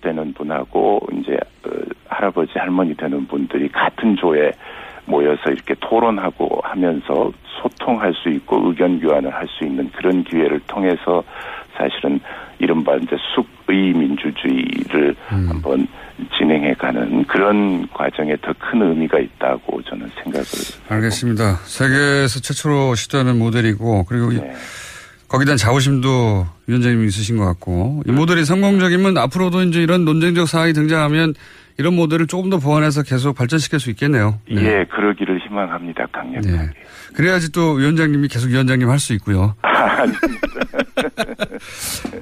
되는 0.00 0.32
분하고 0.32 1.00
이제 1.14 1.32
어, 1.66 1.70
할아버지 2.06 2.56
할머니 2.56 2.96
되는 2.96 3.26
분들이 3.26 3.68
같은 3.68 4.14
조에 4.14 4.52
모여서 5.06 5.50
이렇게 5.50 5.74
토론하고 5.80 6.60
하면서 6.62 7.32
소통할 7.60 8.14
수 8.14 8.28
있고 8.28 8.68
의견 8.68 9.00
교환을 9.00 9.34
할 9.34 9.48
수 9.48 9.64
있는 9.64 9.90
그런 9.90 10.22
기회를 10.22 10.60
통해서 10.68 11.24
사실은 11.76 12.20
이른바 12.58 12.96
이제 12.96 13.16
숙의 13.34 13.92
민주주의를 13.92 15.14
한번 15.28 15.86
진행해가는 16.38 17.24
그런 17.24 17.86
과정에 17.92 18.34
더 18.42 18.52
큰 18.58 18.82
의미가 18.82 19.18
있다고 19.18 19.82
저는 19.82 20.08
생각을 20.22 20.46
알겠습니다. 20.88 21.56
세계에서 21.64 22.40
최초로 22.40 22.94
시도하는 22.94 23.38
모델이고 23.38 24.04
그리고 24.04 24.32
이- 24.32 24.36
네. 24.40 24.52
거기에 25.28 25.44
대한 25.44 25.56
자부심도 25.58 26.46
위원장님이 26.68 27.06
있으신 27.08 27.36
것 27.36 27.44
같고 27.46 28.02
이 28.06 28.12
모델이 28.12 28.44
성공적이면 28.44 29.18
앞으로도 29.18 29.62
이제 29.64 29.82
이런 29.82 30.04
논쟁적 30.04 30.48
사항이 30.48 30.72
등장하면 30.72 31.34
이런 31.78 31.94
모델을 31.94 32.26
조금 32.26 32.48
더 32.50 32.58
보완해서 32.58 33.02
계속 33.02 33.34
발전시킬 33.36 33.78
수 33.80 33.90
있겠네요. 33.90 34.38
네. 34.50 34.62
예 34.62 34.84
그러기를 34.86 35.38
희망합니다 35.46 36.06
강력하게 36.12 36.50
네. 36.50 36.70
그래야지 37.14 37.52
또 37.52 37.72
위원장님이 37.72 38.28
계속 38.28 38.48
위원장님 38.48 38.88
할 38.88 38.98
수 38.98 39.12
있고요. 39.14 39.54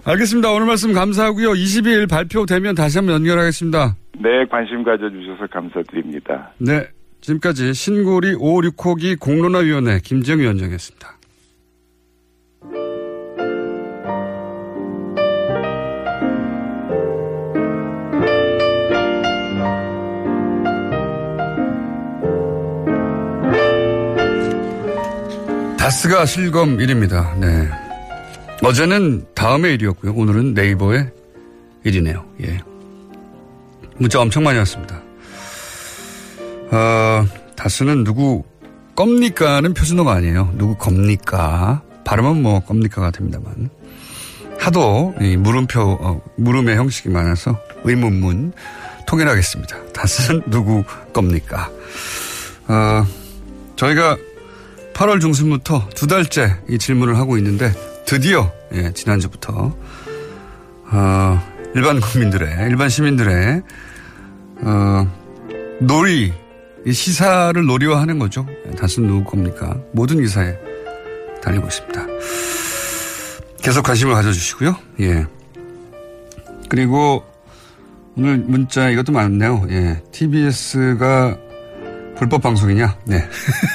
알겠습니다. 0.05 0.51
오늘 0.51 0.67
말씀 0.67 0.93
감사하고요. 0.93 1.51
22일 1.53 2.09
발표되면 2.11 2.75
다시 2.75 2.99
한번 2.99 3.15
연결하겠습니다. 3.17 3.97
네 4.19 4.45
관심 4.51 4.83
가져주셔서 4.83 5.47
감사드립니다. 5.51 6.53
네. 6.59 6.87
지금까지 7.21 7.73
신고리 7.73 8.35
569기 8.35 9.19
공론화위원회 9.19 10.01
김정 10.05 10.41
위원장이었습니다. 10.41 11.14
다스가 25.85 26.25
실검 26.25 26.79
1입니다. 26.79 27.37
네. 27.37 27.69
어제는 28.63 29.27
다음의 29.35 29.75
일이었고요. 29.75 30.15
오늘은 30.15 30.55
네이버의 30.55 31.11
일이네요. 31.85 32.25
예. 32.43 32.59
문자 33.99 34.19
엄청 34.19 34.45
많이 34.45 34.57
왔습니다. 34.61 35.03
어, 36.71 37.27
다스는 37.55 38.03
누구 38.03 38.45
겁니까는 38.97 39.75
표준어가 39.75 40.13
아니에요. 40.15 40.55
누구 40.57 40.75
겁니까? 40.75 41.83
발음은 42.07 42.41
뭐 42.41 42.61
겁니까가 42.61 43.11
됩니다만. 43.11 43.69
하도 44.59 45.15
이 45.21 45.37
물음표, 45.37 45.99
어, 46.01 46.23
물음의 46.39 46.77
형식이 46.77 47.11
많아서 47.11 47.61
의문문 47.85 48.55
통일하겠습니다. 49.07 49.93
다스는 49.93 50.45
누구 50.49 50.83
겁니까? 51.13 51.71
어, 52.69 53.07
저희가 53.77 54.17
8월 54.95 55.21
중순부터 55.21 55.89
두 55.95 56.07
달째 56.07 56.57
이 56.69 56.79
질문을 56.79 57.19
하고 57.19 57.37
있는데 57.37 57.73
드디어 58.07 58.51
예, 58.73 58.93
지난주부터 58.93 59.77
어, 60.93 61.43
일반 61.75 62.01
국민들의 62.01 62.69
일반 62.69 62.89
시민들의 62.89 63.63
어, 64.63 65.13
놀이 65.81 66.33
이 66.87 66.93
시사를 66.93 67.65
놀이화하는 67.65 68.19
거죠. 68.19 68.47
단순 68.79 69.07
누구 69.07 69.25
겁니까? 69.31 69.77
모든 69.93 70.21
기사에 70.21 70.57
달리고 71.43 71.67
있습니다. 71.67 72.07
계속 73.63 73.83
관심을 73.83 74.15
가져주시고요. 74.15 74.77
예. 75.01 75.27
그리고 76.69 77.25
오늘 78.17 78.39
문자 78.39 78.91
이것도 78.91 79.13
많네요. 79.13 79.67
예. 79.71 80.03
TBS가 80.13 81.39
불법 82.19 82.43
방송이냐? 82.43 82.99
네. 83.07 83.29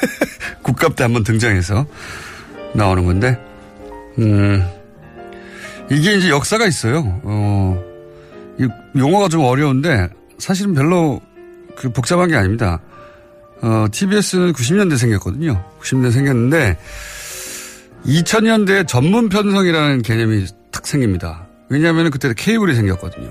국갑 0.63 0.95
때 0.95 1.03
한번 1.03 1.23
등장해서 1.23 1.85
나오는 2.73 3.05
건데, 3.05 3.39
음, 4.19 4.65
이게 5.89 6.15
이제 6.15 6.29
역사가 6.29 6.67
있어요. 6.67 7.19
어, 7.23 7.83
이 8.59 8.67
용어가 8.97 9.27
좀 9.29 9.43
어려운데, 9.43 10.09
사실은 10.37 10.73
별로 10.73 11.21
그 11.75 11.91
복잡한 11.91 12.29
게 12.29 12.35
아닙니다. 12.35 12.81
어, 13.61 13.87
TBS는 13.91 14.53
90년대 14.53 14.97
생겼거든요. 14.97 15.63
90년대 15.81 16.11
생겼는데 16.11 16.77
2000년대에 18.05 18.87
전문 18.87 19.29
편성이라는 19.29 20.01
개념이 20.01 20.45
탁 20.71 20.87
생깁니다. 20.87 21.47
왜냐하면 21.69 22.09
그때 22.09 22.33
케이블이 22.35 22.73
생겼거든요. 22.75 23.29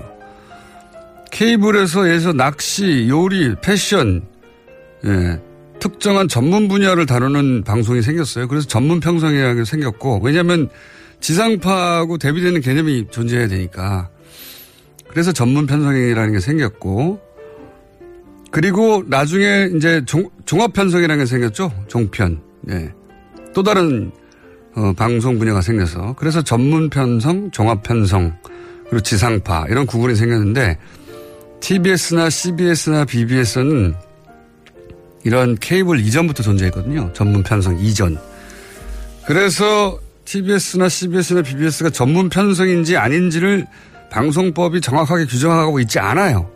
케이블에서 1.31 2.09
예서 2.09 2.33
낚시, 2.33 3.07
요리, 3.09 3.55
패션, 3.61 4.23
예, 5.05 5.39
특정한 5.79 6.27
전문 6.27 6.67
분야를 6.67 7.05
다루는 7.05 7.63
방송이 7.63 8.01
생겼어요. 8.01 8.47
그래서 8.47 8.67
전문 8.67 8.99
게 9.57 9.65
생겼고, 9.65 10.21
왜냐하면 10.23 10.69
지상파하고 11.21 12.17
대비되는 12.17 12.61
개념이 12.61 13.07
존재해야 13.11 13.47
되니까. 13.47 14.09
그래서 15.07 15.31
전문 15.31 15.65
편성이라는 15.65 16.33
게 16.33 16.39
생겼고, 16.39 17.19
그리고 18.51 19.03
나중에 19.07 19.69
이제 19.75 20.03
종, 20.05 20.29
종합 20.45 20.73
편성이라는 20.73 21.23
게 21.23 21.25
생겼죠. 21.25 21.71
종편. 21.87 22.41
예. 22.69 22.91
또 23.53 23.63
다른 23.63 24.11
어, 24.75 24.93
방송 24.93 25.39
분야가 25.39 25.61
생겨서 25.61 26.15
그래서 26.17 26.41
전문 26.41 26.89
편성, 26.89 27.51
종합 27.51 27.83
편성, 27.83 28.37
그리고 28.83 29.01
지상파 29.01 29.67
이런 29.69 29.85
구분이 29.85 30.15
생겼는데 30.15 30.77
TBS나 31.59 32.29
CBS나 32.29 33.05
BBS는 33.05 33.95
이런 35.23 35.55
케이블 35.55 35.99
이전부터 35.99 36.43
존재했거든요. 36.43 37.11
전문 37.13 37.43
편성 37.43 37.79
이전. 37.79 38.17
그래서 39.25 39.99
TBS나 40.25 40.89
CBS나 40.89 41.41
BBS가 41.41 41.89
전문 41.89 42.29
편성인지 42.29 42.97
아닌지를 42.97 43.65
방송법이 44.11 44.81
정확하게 44.81 45.25
규정하고 45.25 45.79
있지 45.79 45.99
않아요. 45.99 46.49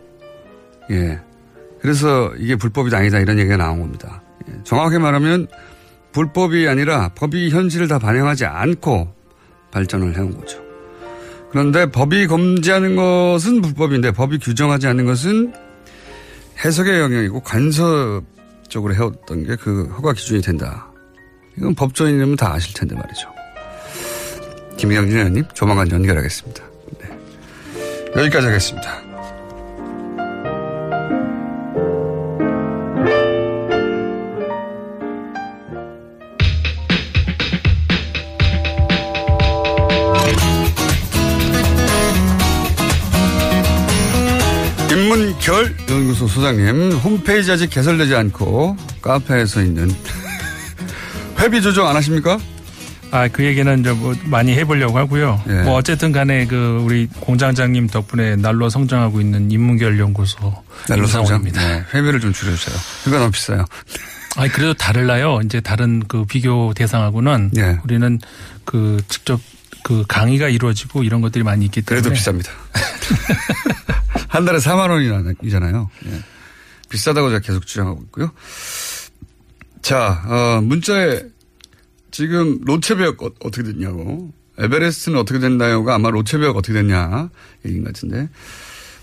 예. 0.90 1.18
그래서 1.80 2.32
이게 2.38 2.56
불법이다 2.56 2.98
아니다 2.98 3.18
이런 3.18 3.38
얘기가 3.38 3.56
나온 3.56 3.80
겁니다. 3.80 4.22
예. 4.48 4.54
정확하게 4.64 4.98
말하면 4.98 5.48
불법이 6.12 6.68
아니라 6.68 7.10
법이 7.14 7.50
현실을 7.50 7.88
다 7.88 7.98
반영하지 7.98 8.44
않고 8.44 9.12
발전을 9.70 10.16
해온 10.16 10.38
거죠. 10.38 10.62
그런데 11.50 11.86
법이 11.90 12.26
금지하는 12.26 12.96
것은 12.96 13.60
불법인데 13.60 14.12
법이 14.12 14.38
규정하지 14.38 14.86
않는 14.88 15.04
것은 15.04 15.52
해석의 16.64 17.00
영역이고 17.00 17.40
간섭 17.40 18.33
적으로 18.74 18.92
해왔던 18.94 19.44
게 19.44 19.54
그 19.56 19.86
허가 19.96 20.12
기준이 20.12 20.42
된다. 20.42 20.90
이건 21.56 21.74
법조인이면 21.76 22.34
다 22.36 22.52
아실 22.52 22.74
텐데 22.74 22.96
말이죠. 22.96 23.28
김경진 24.76 25.16
의원님 25.16 25.44
조만간 25.54 25.88
연결하겠습니다. 25.90 26.64
네. 27.00 27.18
여기까지 28.16 28.46
하겠습니다. 28.48 29.03
김문결 45.54 45.76
연구소 45.88 46.26
소장님 46.26 46.92
홈페이지 46.92 47.50
아직 47.52 47.70
개설되지 47.70 48.14
않고 48.16 48.76
카페에서 49.00 49.62
있는 49.62 49.88
회비 51.38 51.62
조정 51.62 51.86
안 51.86 51.94
하십니까? 51.96 52.38
아, 53.10 53.28
그 53.28 53.44
얘기는 53.44 53.78
이제 53.78 53.92
뭐 53.92 54.12
많이 54.24 54.52
해보려고 54.54 54.98
하고요. 54.98 55.40
예. 55.48 55.52
뭐 55.62 55.74
어쨌든 55.74 56.10
간에 56.10 56.46
그 56.46 56.80
우리 56.84 57.06
공장장님 57.20 57.86
덕분에 57.86 58.34
날로 58.36 58.68
성장하고 58.68 59.20
있는 59.20 59.52
인문결 59.52 60.00
연구소 60.00 60.52
날로 60.88 61.06
성장. 61.06 61.36
입니다 61.36 61.60
네, 61.60 61.84
회비를 61.94 62.18
좀 62.18 62.32
줄여주세요. 62.32 62.76
이거 63.06 63.18
너무 63.18 63.30
비싸요. 63.30 63.64
아니 64.36 64.50
그래도 64.50 64.74
달라요. 64.74 65.38
이제 65.44 65.60
다른 65.60 66.02
그 66.08 66.24
비교 66.24 66.72
대상하고는 66.74 67.52
예. 67.56 67.78
우리는 67.84 68.18
그 68.64 69.00
직접 69.08 69.40
그 69.84 70.02
강의가 70.08 70.48
이루어지고 70.48 71.02
이런 71.02 71.20
것들이 71.20 71.44
많이 71.44 71.66
있기 71.66 71.82
때문에 71.82 72.08
그래도 72.08 72.18
비쌉니다. 72.18 72.48
한 74.28 74.46
달에 74.46 74.58
4만 74.58 74.88
원이잖아요. 74.90 75.90
예. 76.06 76.20
비싸다고 76.88 77.28
제가 77.28 77.40
계속 77.40 77.66
주장하고 77.66 78.02
있고요. 78.06 78.32
자, 79.82 80.22
어, 80.26 80.60
문자에 80.62 81.22
지금 82.10 82.60
로체배역 82.62 83.22
어, 83.22 83.30
어떻게 83.44 83.62
됐냐고. 83.62 84.32
에베레스트는 84.58 85.18
어떻게 85.18 85.38
됐나요가 85.38 85.96
아마 85.96 86.08
로체배역 86.10 86.56
어떻게 86.56 86.72
됐냐 86.72 87.28
얘기인 87.66 87.84
것 87.84 87.92
같은데. 87.92 88.30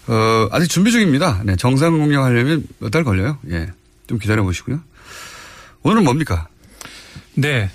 어, 0.08 0.48
아직 0.52 0.68
준비 0.68 0.92
중입니다. 0.92 1.42
네, 1.46 1.56
정상 1.58 2.00
공략하려면 2.00 2.66
몇 2.80 2.90
달 2.90 3.04
걸려요. 3.04 3.38
예. 3.52 3.70
좀 4.08 4.18
기다려 4.18 4.42
보시고요. 4.42 4.80
오늘은 5.84 6.04
뭡니까? 6.06 6.48
네. 7.36 7.70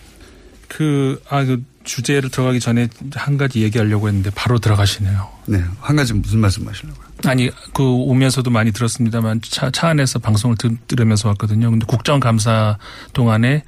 그, 0.66 1.22
아, 1.28 1.44
그 1.44 1.62
주제를 1.86 2.28
들어가기 2.30 2.60
전에 2.60 2.88
한 3.14 3.38
가지 3.38 3.62
얘기하려고 3.62 4.08
했는데 4.08 4.30
바로 4.34 4.58
들어가시네요. 4.58 5.28
네. 5.46 5.64
한 5.80 5.96
가지 5.96 6.12
무슨 6.12 6.40
말씀 6.40 6.68
하시려고요? 6.68 7.06
아니, 7.24 7.48
그 7.72 7.82
오면서도 7.82 8.50
많이 8.50 8.72
들었습니다만 8.72 9.40
차, 9.42 9.70
차 9.70 9.88
안에서 9.88 10.18
방송을 10.18 10.56
들, 10.56 10.76
들으면서 10.88 11.28
왔거든요. 11.28 11.70
근데 11.70 11.86
국정감사 11.86 12.76
동안에 13.14 13.62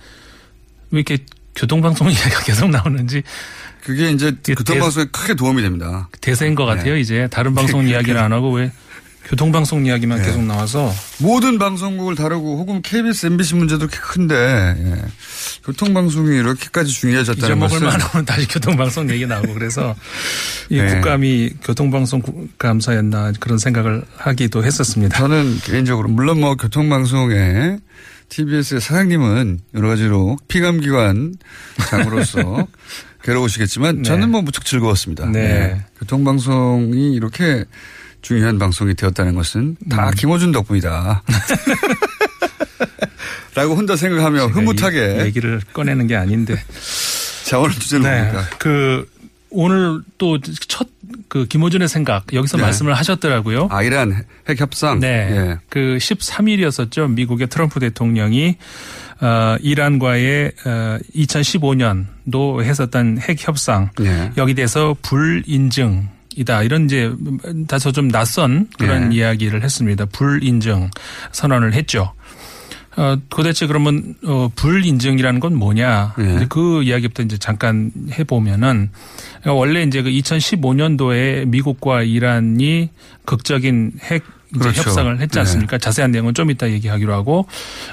왜 0.90 0.98
이렇게 0.98 1.24
교통방송 1.54 2.10
이야기가 2.10 2.42
계속 2.44 2.68
나오는지. 2.68 3.22
그게 3.82 4.10
이제 4.10 4.32
교통방송에 4.44 5.06
크게 5.06 5.34
도움이 5.34 5.62
됩니다. 5.62 6.08
대세인 6.20 6.54
것 6.54 6.66
같아요, 6.66 6.94
네. 6.94 7.00
이제. 7.00 7.28
다른 7.30 7.54
방송 7.54 7.86
이야기는 7.86 8.20
안 8.20 8.32
하고 8.32 8.52
왜 8.52 8.72
교통방송 9.28 9.84
이야기만 9.84 10.18
네. 10.18 10.24
계속 10.24 10.42
나와서. 10.42 10.92
모든 11.18 11.58
방송국을 11.58 12.14
다루고 12.14 12.58
혹은 12.58 12.80
KBS, 12.80 13.26
MBC 13.26 13.56
문제도 13.56 13.86
큰데 13.90 14.34
예. 14.34 14.94
교통방송이 15.64 16.38
이렇게까지 16.38 16.90
중요해졌다는 16.90 17.58
것은 17.58 17.84
만하면 17.84 18.24
다시 18.24 18.48
교통방송 18.48 19.10
얘기 19.10 19.26
나오고 19.26 19.52
그래서 19.52 19.94
이 20.70 20.78
네. 20.78 20.94
국감이 20.94 21.50
교통방송 21.62 22.22
감사였나 22.56 23.32
그런 23.38 23.58
생각을 23.58 24.02
하기도 24.16 24.64
했었습니다. 24.64 25.18
저는 25.18 25.58
개인적으로 25.62 26.08
물론 26.08 26.40
뭐 26.40 26.54
교통방송에 26.54 27.78
TBS의 28.30 28.80
사장님은 28.80 29.60
여러 29.74 29.88
가지로 29.88 30.38
피감기관 30.48 31.34
장으로서 31.90 32.66
괴로우시겠지만 33.24 33.96
네. 33.96 34.02
저는 34.04 34.30
뭐 34.30 34.40
무척 34.40 34.64
즐거웠습니다. 34.64 35.26
네. 35.26 35.40
예. 35.40 35.84
교통방송이 35.98 37.12
이렇게 37.14 37.66
중요한 38.22 38.58
방송이 38.58 38.94
되었다는 38.94 39.34
것은 39.34 39.76
다 39.88 40.08
음. 40.08 40.14
김호준 40.14 40.52
덕분이다. 40.52 41.22
라고 43.54 43.74
혼자 43.74 43.96
생각하며 43.96 44.46
흐뭇하게 44.46 45.16
이 45.16 45.20
얘기를 45.26 45.60
꺼내는 45.72 46.06
게 46.06 46.16
아닌데. 46.16 46.54
자 47.44 47.58
오늘 47.58 47.74
주제는 47.74 48.10
네. 48.10 48.22
뭡니까? 48.22 48.56
그 48.58 49.08
오늘 49.50 50.02
또 50.18 50.38
첫 50.38 50.88
그 51.28 51.46
김호준의 51.46 51.88
생각 51.88 52.32
여기서 52.32 52.56
네. 52.56 52.62
말씀을 52.64 52.94
하셨더라고요. 52.94 53.68
아 53.70 53.82
이란 53.82 54.24
핵 54.48 54.60
협상. 54.60 55.00
네. 55.00 55.28
예. 55.30 55.58
그 55.68 55.98
13일이었었죠. 56.00 57.10
미국의 57.12 57.48
트럼프 57.48 57.80
대통령이 57.80 58.56
어, 59.20 59.56
이란과의 59.60 60.52
어, 60.64 60.98
2015년도 61.14 62.62
했었던 62.62 63.18
핵 63.18 63.46
협상 63.46 63.90
예. 64.00 64.32
여기 64.36 64.54
대해서 64.54 64.96
불인증 65.02 66.08
이다 66.38 66.62
이런 66.62 66.84
이제 66.84 67.12
다소 67.66 67.90
좀 67.92 68.10
낯선 68.10 68.68
그런 68.78 69.12
예. 69.12 69.16
이야기를 69.16 69.62
했습니다. 69.62 70.06
불인증 70.06 70.90
선언을 71.32 71.74
했죠. 71.74 72.12
어, 72.96 73.16
도대체 73.28 73.66
그러면 73.66 74.14
어, 74.24 74.48
불인증이라는 74.56 75.40
건 75.40 75.54
뭐냐? 75.56 76.14
예. 76.18 76.34
이제 76.36 76.46
그 76.48 76.82
이야기부터 76.82 77.22
이제 77.24 77.38
잠깐 77.38 77.90
해보면은 78.18 78.90
원래 79.46 79.82
이제 79.82 80.02
그 80.02 80.10
2015년도에 80.10 81.46
미국과 81.46 82.02
이란이 82.02 82.90
극적인 83.24 83.92
핵 84.02 84.24
그렇죠. 84.58 84.80
협상을 84.82 85.20
했지 85.20 85.38
않습니까? 85.40 85.76
자세한 85.76 86.10
내용은 86.10 86.32
좀 86.34 86.50
이따 86.50 86.70
얘기하기로 86.70 87.12
하고. 87.12 87.46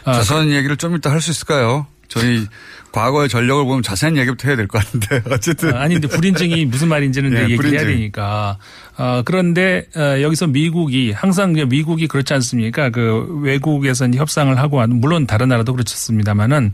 아, 0.06 0.14
자세한 0.14 0.52
얘기를 0.52 0.78
좀 0.78 0.96
이따 0.96 1.12
할 1.12 1.20
수 1.20 1.30
있을까요? 1.32 1.86
저희 2.08 2.46
과거의 2.92 3.28
전력을 3.28 3.64
보면 3.66 3.84
자세한 3.84 4.16
얘기부터 4.18 4.48
해야 4.48 4.56
될 4.56 4.68
것 4.68 4.78
같은데 4.84 5.22
어쨌든 5.30 5.76
아, 5.76 5.82
아니 5.82 5.96
근데 5.96 6.08
불인증이 6.08 6.66
무슨 6.66 6.88
말인지는 6.88 7.34
예, 7.34 7.42
얘기해야 7.42 7.58
불인증. 7.58 7.88
되니까. 7.88 8.58
어, 8.98 9.22
그런데 9.26 9.86
어, 9.98 10.22
여기서 10.22 10.48
미국이 10.48 11.12
항상 11.12 11.54
미국이 11.68 12.08
그렇지 12.08 12.34
않습니까? 12.36 12.90
그 12.92 13.40
외국에서 13.42 14.08
이제 14.08 14.18
협상을 14.18 14.58
하고 14.58 14.86
물론 14.88 15.28
다른 15.28 15.50
나라도 15.50 15.74
그렇습니다만은 15.74 16.74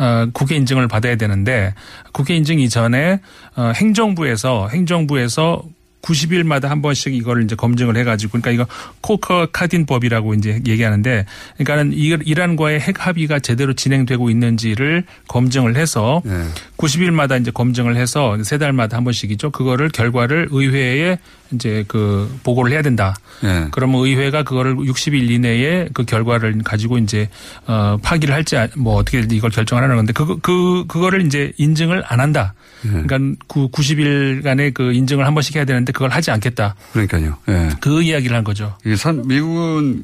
어, 0.00 0.26
국회 0.32 0.56
인증을 0.56 0.88
받아야 0.88 1.14
되는데 1.16 1.74
국회 2.12 2.34
인증 2.34 2.58
이전에 2.58 3.20
어, 3.54 3.72
행정부에서 3.76 4.68
행정부에서 4.68 5.62
90일마다 6.02 6.64
한 6.66 6.82
번씩 6.82 7.14
이거를 7.14 7.44
이제 7.44 7.54
검증을 7.54 7.96
해가지고 7.96 8.40
그러니까 8.40 8.50
이거 8.50 8.66
코커 9.00 9.48
카딘법이라고 9.52 10.34
이제 10.34 10.60
얘기하는데 10.66 11.24
그러니까는 11.56 11.92
이- 11.94 12.18
이란 12.24 12.56
과의 12.56 12.80
핵 12.80 13.06
합의가 13.06 13.38
제대로 13.38 13.72
진행되고 13.72 14.28
있는지를 14.28 15.04
검증을 15.28 15.76
해서 15.76 16.20
네. 16.24 16.44
90일마다 16.76 17.40
이제 17.40 17.50
검증을 17.50 17.96
해서 17.96 18.36
세 18.42 18.58
달마다 18.58 18.96
한 18.96 19.04
번씩이죠. 19.04 19.50
그거를 19.50 19.88
결과를 19.90 20.48
의회에 20.50 21.18
이제 21.54 21.84
그 21.88 22.28
보고를 22.42 22.72
해야 22.72 22.82
된다. 22.82 23.14
예. 23.44 23.66
그러면 23.70 24.04
의회가 24.04 24.42
그거를 24.42 24.76
60일 24.76 25.30
이내에 25.30 25.88
그 25.92 26.04
결과를 26.04 26.58
가지고 26.64 26.98
이제 26.98 27.28
어 27.66 27.96
파기를 28.02 28.34
할지 28.34 28.56
아- 28.56 28.68
뭐 28.76 28.96
어떻게 28.96 29.20
이걸 29.30 29.50
결정하라는 29.50 29.96
건데 29.96 30.12
그거 30.12 30.38
그 30.42 30.84
그거를 30.88 31.24
이제 31.26 31.52
인증을 31.58 32.02
안 32.06 32.20
한다. 32.20 32.54
예. 32.84 32.88
그러니까 33.02 33.18
그 33.48 33.68
90일간의 33.68 34.74
그 34.74 34.92
인증을 34.92 35.26
한 35.26 35.34
번씩 35.34 35.56
해야 35.56 35.64
되는데 35.64 35.92
그걸 35.92 36.10
하지 36.10 36.30
않겠다. 36.30 36.74
그러니까요. 36.92 37.36
예. 37.48 37.68
그 37.80 38.02
이야기를 38.02 38.36
한 38.36 38.44
거죠. 38.44 38.76
이게 38.84 38.96
산, 38.96 39.26
미국은 39.26 40.02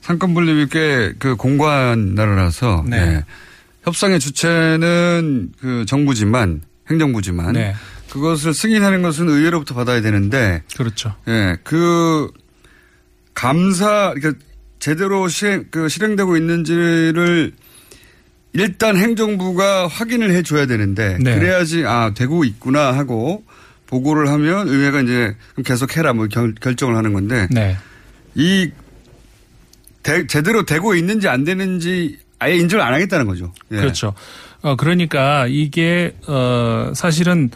상권 0.00 0.34
분립이 0.34 0.66
꽤 0.70 1.12
그 1.18 1.36
공고한 1.36 2.14
나라라서 2.14 2.84
네. 2.86 2.96
예. 2.96 3.24
협상의 3.84 4.20
주체는 4.20 5.50
그 5.60 5.84
정부지만 5.86 6.60
행정부지만 6.90 7.52
네. 7.54 7.74
그것을 8.12 8.52
승인하는 8.52 9.00
것은 9.00 9.26
의회로부터 9.30 9.74
받아야 9.74 10.02
되는데 10.02 10.62
그렇죠. 10.76 11.14
예, 11.28 11.56
그 11.64 12.30
감사 13.32 14.12
그러니까 14.14 14.44
제대로 14.78 15.28
시행 15.28 15.64
그 15.70 15.88
실행되고 15.88 16.36
있는지를 16.36 17.52
일단 18.52 18.98
행정부가 18.98 19.86
확인을 19.86 20.30
해 20.32 20.42
줘야 20.42 20.66
되는데 20.66 21.16
네. 21.22 21.38
그래야지 21.38 21.84
아 21.86 22.12
되고 22.14 22.44
있구나 22.44 22.92
하고 22.92 23.44
보고를 23.86 24.28
하면 24.28 24.68
의회가 24.68 25.00
이제 25.00 25.34
계속 25.64 25.96
해라 25.96 26.12
뭐 26.12 26.26
결, 26.26 26.54
결정을 26.54 26.94
하는 26.96 27.14
건데 27.14 27.48
네. 27.50 27.78
이 28.34 28.70
대- 30.02 30.26
제대로 30.26 30.66
되고 30.66 30.94
있는지 30.94 31.28
안 31.28 31.44
되는지 31.44 32.18
아예 32.38 32.56
인정을 32.56 32.84
안 32.84 32.92
하겠다는 32.92 33.26
거죠. 33.26 33.54
예. 33.70 33.76
그렇죠. 33.76 34.12
어, 34.60 34.76
그러니까 34.76 35.46
이게, 35.48 36.14
어, 36.28 36.92
사실은 36.94 37.50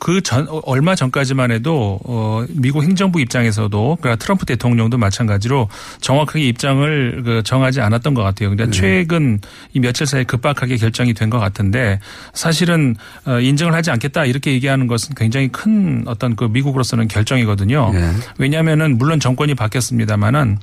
그 0.00 0.20
전, 0.22 0.48
어, 0.48 0.60
얼마 0.64 0.94
전까지만 0.94 1.52
해도, 1.52 2.00
어, 2.04 2.44
미국 2.48 2.82
행정부 2.82 3.20
입장에서도, 3.20 3.98
그러니까 4.00 4.16
트럼프 4.22 4.46
대통령도 4.46 4.98
마찬가지로 4.98 5.68
정확하게 6.00 6.40
입장을 6.48 7.22
그 7.24 7.42
정하지 7.44 7.80
않았던 7.80 8.14
것 8.14 8.22
같아요. 8.22 8.50
그러니까 8.50 8.64
네. 8.64 8.70
최근 8.72 9.40
이 9.72 9.80
며칠 9.80 10.06
사이에 10.06 10.24
급박하게 10.24 10.76
결정이 10.76 11.14
된 11.14 11.30
것 11.30 11.38
같은데 11.38 12.00
사실은 12.34 12.96
어, 13.24 13.38
인정을 13.38 13.72
하지 13.72 13.90
않겠다 13.92 14.24
이렇게 14.24 14.52
얘기하는 14.52 14.88
것은 14.88 15.14
굉장히 15.14 15.48
큰 15.48 16.02
어떤 16.06 16.34
그 16.34 16.44
미국으로서는 16.44 17.06
결정이거든요. 17.06 17.92
네. 17.92 18.10
왜냐하면은 18.38 18.98
물론 18.98 19.20
정권이 19.20 19.54
바뀌었습니다만은 19.54 20.58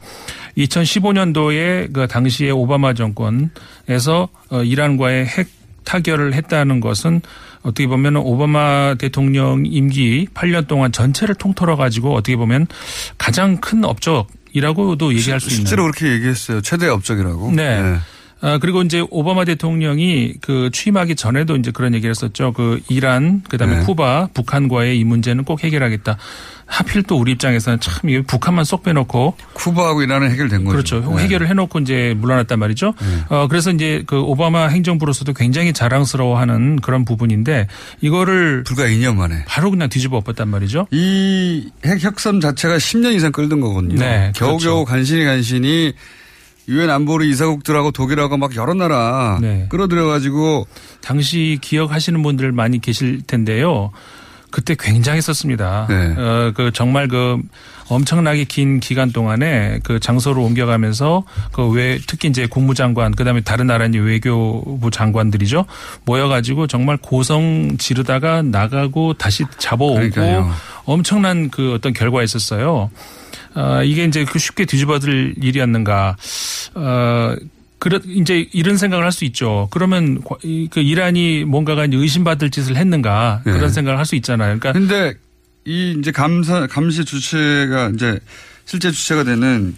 2015년도에 0.57 1.93
그 1.93 2.07
당시에 2.07 2.49
오바마 2.51 2.93
정권에서 2.93 4.27
어, 4.49 4.63
이란과의 4.63 5.25
핵 5.25 5.47
타결을 5.85 6.33
했다는 6.33 6.81
것은 6.81 7.21
어떻게 7.67 7.85
보면 7.85 8.15
오바마 8.15 8.95
대통령 8.95 9.65
임기 9.65 10.27
8년 10.33 10.67
동안 10.67 10.93
전체를 10.93 11.35
통틀어 11.35 11.75
가지고 11.75 12.15
어떻게 12.15 12.37
보면 12.37 12.65
가장 13.17 13.57
큰 13.57 13.83
업적이라고도 13.83 15.13
얘기할 15.13 15.41
수 15.41 15.49
있는. 15.49 15.57
실제로 15.57 15.83
그렇게 15.83 16.13
얘기했어요. 16.13 16.61
최대 16.61 16.87
업적이라고. 16.87 17.51
네. 17.51 17.63
예. 17.63 17.97
아, 18.39 18.59
그리고 18.59 18.81
이제 18.83 19.03
오바마 19.09 19.45
대통령이 19.45 20.33
그 20.41 20.69
취임하기 20.71 21.15
전에도 21.15 21.55
이제 21.55 21.71
그런 21.71 21.93
얘기를 21.95 22.11
했었죠. 22.11 22.53
그 22.53 22.79
이란, 22.89 23.41
그 23.49 23.57
다음에 23.57 23.77
네. 23.77 23.83
쿠바, 23.85 24.29
북한과의 24.33 24.99
이 24.99 25.03
문제는 25.03 25.43
꼭 25.43 25.63
해결하겠다. 25.63 26.17
하필 26.69 27.01
또 27.03 27.15
우리 27.17 27.31
입장에서는 27.31 27.79
참 27.79 28.09
이게 28.09 28.21
북한만 28.21 28.65
쏙 28.65 28.83
빼놓고 28.83 29.35
쿠바하고 29.53 30.01
이란은 30.01 30.29
해결된 30.31 30.65
거죠. 30.65 30.71
그렇죠. 30.99 31.15
네. 31.15 31.23
해결을 31.23 31.47
해놓고 31.47 31.79
이제 31.79 32.13
물러났단 32.17 32.59
말이죠. 32.59 32.93
어, 33.29 33.47
그래서 33.47 33.71
이제 33.71 34.03
그 34.05 34.19
오바마 34.19 34.67
행정부로서도 34.67 35.33
굉장히 35.33 35.71
자랑스러워하는 35.71 36.81
그런 36.81 37.05
부분인데 37.05 37.67
이거를 38.01 38.63
불과 38.65 38.83
2년 38.83 39.15
만에 39.15 39.45
바로 39.47 39.71
그냥 39.71 39.87
뒤집어 39.89 40.17
엎었단 40.17 40.49
말이죠. 40.49 40.87
이 40.91 41.69
핵 41.83 42.03
협상 42.03 42.41
자체가 42.41 42.77
10년 42.77 43.13
이상 43.15 43.31
끌던 43.31 43.61
거거든요. 43.61 43.95
네, 43.95 44.31
겨우겨우 44.35 44.57
그렇죠. 44.59 44.85
간신히 44.85 45.23
간신히 45.23 45.93
유엔 46.67 46.89
안보리 46.89 47.29
이사국들하고 47.29 47.91
독일하고 47.91 48.37
막 48.37 48.55
여러 48.55 48.73
나라 48.73 49.37
네. 49.41 49.67
끌어들여가지고 49.69 50.67
당시 51.01 51.57
기억하시는 51.61 52.21
분들 52.23 52.51
많이 52.51 52.79
계실 52.81 53.21
텐데요. 53.25 53.91
그때 54.49 54.75
굉장했었습니다. 54.79 55.87
네. 55.89 56.15
어, 56.17 56.51
그 56.55 56.71
정말 56.73 57.07
그 57.07 57.37
엄청나게 57.89 58.45
긴 58.45 58.79
기간 58.79 59.11
동안에 59.11 59.79
그 59.83 59.99
장소를 59.99 60.41
옮겨가면서 60.41 61.23
그 61.51 61.69
외 61.69 61.99
특히 62.07 62.29
이제 62.29 62.47
국무장관 62.47 63.13
그다음에 63.13 63.41
다른 63.41 63.67
나라 63.67 63.85
이제 63.85 63.99
외교부 63.99 64.89
장관들이죠 64.89 65.65
모여가지고 66.05 66.67
정말 66.67 66.97
고성 66.97 67.77
지르다가 67.77 68.41
나가고 68.41 69.13
다시 69.13 69.43
잡아오고 69.57 69.95
그러니까요. 69.95 70.49
엄청난 70.85 71.49
그 71.49 71.73
어떤 71.73 71.93
결과가 71.93 72.23
있었어요. 72.23 72.89
아, 73.53 73.83
이게 73.83 74.05
이제 74.05 74.25
그 74.25 74.39
쉽게 74.39 74.65
뒤집어질 74.65 75.35
일이었는가. 75.41 76.15
어, 76.75 77.35
그래, 77.79 77.99
이제 78.07 78.47
이런 78.53 78.77
생각을 78.77 79.05
할 79.05 79.11
수 79.11 79.23
있죠. 79.25 79.67
그러면 79.71 80.21
그 80.71 80.79
이란이 80.79 81.45
뭔가가 81.45 81.87
의심받을 81.91 82.49
짓을 82.49 82.75
했는가 82.75 83.41
네. 83.45 83.51
그런 83.51 83.69
생각을 83.69 83.97
할 83.99 84.05
수 84.05 84.15
있잖아요. 84.15 84.57
그러니까 84.59 84.73
근데 84.73 85.13
이 85.65 85.95
이제 85.99 86.11
감사 86.11 86.65
감시 86.67 87.05
주체가 87.05 87.91
이제 87.93 88.19
실제 88.65 88.89
주체가 88.91 89.23
되는 89.23 89.75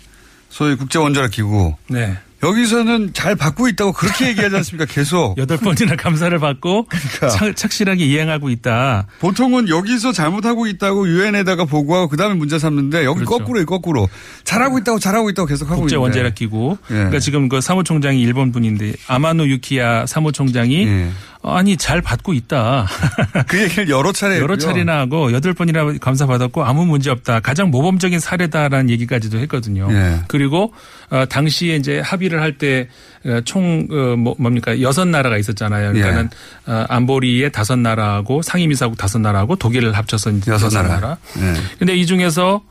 소위 0.49 0.75
국제 0.75 0.97
원자력 0.99 1.31
기구 1.31 1.75
네. 1.89 2.17
여기서는 2.41 3.11
잘 3.13 3.35
받고 3.35 3.67
있다고 3.67 3.91
그렇게 3.91 4.29
얘기하지 4.29 4.55
않습니까? 4.57 4.85
계속 4.85 5.37
여덟 5.37 5.57
번이나 5.57 5.95
감사를 5.95 6.37
받고 6.39 6.85
그러니까. 6.85 7.27
착- 7.29 7.55
착실하게 7.55 8.05
이행하고 8.05 8.49
있다. 8.49 9.07
보통은 9.19 9.67
여기서 9.67 10.13
잘못하고 10.13 10.67
있다고 10.67 11.07
유엔에다가 11.07 11.65
보고하고 11.65 12.07
그다음에 12.07 12.35
문제 12.35 12.57
삼는데 12.57 13.03
여기 13.03 13.25
그렇죠. 13.25 13.37
거꾸로 13.39 13.65
거꾸로 13.65 14.09
잘하고 14.45 14.77
있다고 14.79 14.99
잘하고 14.99 15.29
있다고 15.29 15.47
계속 15.47 15.69
하고 15.69 15.81
국제 15.81 15.95
있는데. 15.95 16.01
원자력 16.03 16.35
기구. 16.35 16.77
예. 16.91 16.93
그러니까 16.93 17.19
지금 17.19 17.49
그 17.49 17.59
사무총장이 17.59 18.21
일본 18.21 18.51
분인데 18.53 18.93
아마노 19.07 19.45
유키야 19.47 20.05
사무총장이 20.05 20.87
예. 20.87 21.09
아니 21.41 21.77
잘 21.77 22.01
받고 22.01 22.33
있다. 22.33 22.85
그 23.47 23.61
얘기를 23.61 23.89
여러 23.89 24.11
차례 24.11 24.39
여러 24.39 24.53
했고요. 24.53 24.57
차례나 24.57 24.99
하고 24.99 25.31
여덟 25.31 25.53
번이나 25.53 25.93
감사 26.01 26.25
받았고 26.25 26.65
아무 26.65 26.85
문제 26.85 27.09
없다. 27.09 27.39
가장 27.39 27.71
모범적인 27.71 28.19
사례다라는 28.19 28.89
얘기까지도 28.89 29.39
했거든요. 29.39 29.87
예. 29.91 30.19
그리고 30.27 30.73
어, 31.09 31.25
당시에 31.25 31.77
이제 31.77 32.01
합의를 32.01 32.41
할 32.41 32.57
때총 32.57 33.87
어, 33.89 34.15
뭐, 34.17 34.35
뭡니까 34.37 34.81
여섯 34.81 35.05
나라가 35.05 35.37
있었잖아요. 35.37 35.93
그러니까는 35.93 36.29
예. 36.67 36.71
어, 36.71 36.85
안보리의 36.89 37.51
다섯 37.53 37.77
나라하고 37.77 38.41
상임이사국 38.41 38.97
다섯 38.97 39.19
나라하고 39.19 39.55
독일을 39.55 39.93
합쳐서 39.93 40.31
여섯 40.47 40.69
나라. 40.73 40.89
나라. 40.89 41.17
예. 41.37 41.53
근데 41.79 41.95
이 41.95 42.05
중에서 42.05 42.55
어, 42.55 42.61